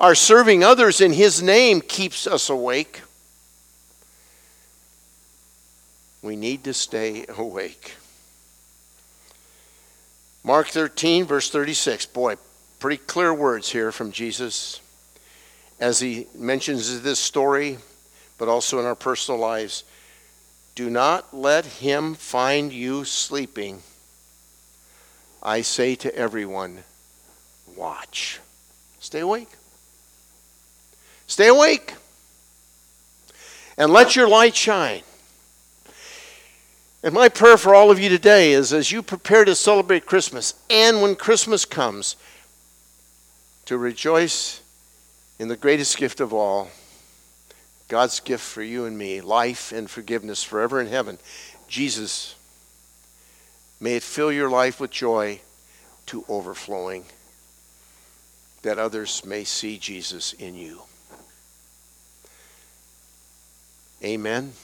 Our 0.00 0.14
serving 0.14 0.64
others 0.64 1.00
in 1.00 1.12
His 1.12 1.42
name 1.42 1.80
keeps 1.80 2.26
us 2.26 2.48
awake. 2.48 3.02
We 6.22 6.36
need 6.36 6.64
to 6.64 6.72
stay 6.72 7.26
awake. 7.28 7.96
Mark 10.44 10.68
13, 10.68 11.24
verse 11.24 11.50
36. 11.50 12.06
Boy, 12.06 12.36
Pretty 12.78 12.98
clear 12.98 13.34
words 13.34 13.70
here 13.70 13.90
from 13.90 14.12
Jesus 14.12 14.80
as 15.80 16.00
he 16.00 16.26
mentions 16.34 17.02
this 17.02 17.18
story, 17.18 17.78
but 18.36 18.48
also 18.48 18.78
in 18.78 18.86
our 18.86 18.94
personal 18.94 19.40
lives. 19.40 19.84
Do 20.74 20.88
not 20.90 21.34
let 21.34 21.64
him 21.64 22.14
find 22.14 22.72
you 22.72 23.04
sleeping. 23.04 23.82
I 25.42 25.62
say 25.62 25.96
to 25.96 26.14
everyone, 26.14 26.84
watch. 27.76 28.38
Stay 29.00 29.20
awake. 29.20 29.48
Stay 31.26 31.48
awake. 31.48 31.94
And 33.76 33.92
let 33.92 34.14
your 34.14 34.28
light 34.28 34.54
shine. 34.54 35.02
And 37.02 37.14
my 37.14 37.28
prayer 37.28 37.56
for 37.56 37.74
all 37.74 37.90
of 37.90 38.00
you 38.00 38.08
today 38.08 38.52
is 38.52 38.72
as 38.72 38.90
you 38.90 39.02
prepare 39.02 39.44
to 39.44 39.54
celebrate 39.54 40.06
Christmas 40.06 40.54
and 40.68 41.00
when 41.00 41.14
Christmas 41.14 41.64
comes, 41.64 42.16
to 43.68 43.76
rejoice 43.76 44.62
in 45.38 45.48
the 45.48 45.56
greatest 45.56 45.98
gift 45.98 46.20
of 46.20 46.32
all 46.32 46.70
God's 47.88 48.18
gift 48.18 48.42
for 48.42 48.62
you 48.62 48.86
and 48.86 48.96
me 48.96 49.20
life 49.20 49.72
and 49.72 49.90
forgiveness 49.90 50.42
forever 50.42 50.80
in 50.80 50.86
heaven. 50.86 51.18
Jesus, 51.68 52.34
may 53.78 53.96
it 53.96 54.02
fill 54.02 54.32
your 54.32 54.48
life 54.48 54.80
with 54.80 54.90
joy 54.90 55.42
to 56.06 56.24
overflowing, 56.30 57.04
that 58.62 58.78
others 58.78 59.22
may 59.26 59.44
see 59.44 59.76
Jesus 59.76 60.32
in 60.32 60.54
you. 60.54 60.80
Amen. 64.02 64.54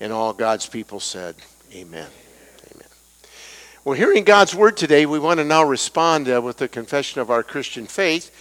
And 0.00 0.12
all 0.12 0.32
God's 0.32 0.66
people 0.66 0.98
said, 0.98 1.36
Amen. 1.72 2.08
Well, 3.84 3.94
hearing 3.94 4.24
God's 4.24 4.54
word 4.54 4.78
today, 4.78 5.04
we 5.04 5.18
want 5.18 5.40
to 5.40 5.44
now 5.44 5.62
respond 5.62 6.26
uh, 6.26 6.40
with 6.40 6.56
the 6.56 6.68
confession 6.68 7.20
of 7.20 7.30
our 7.30 7.42
Christian 7.42 7.86
faith. 7.86 8.30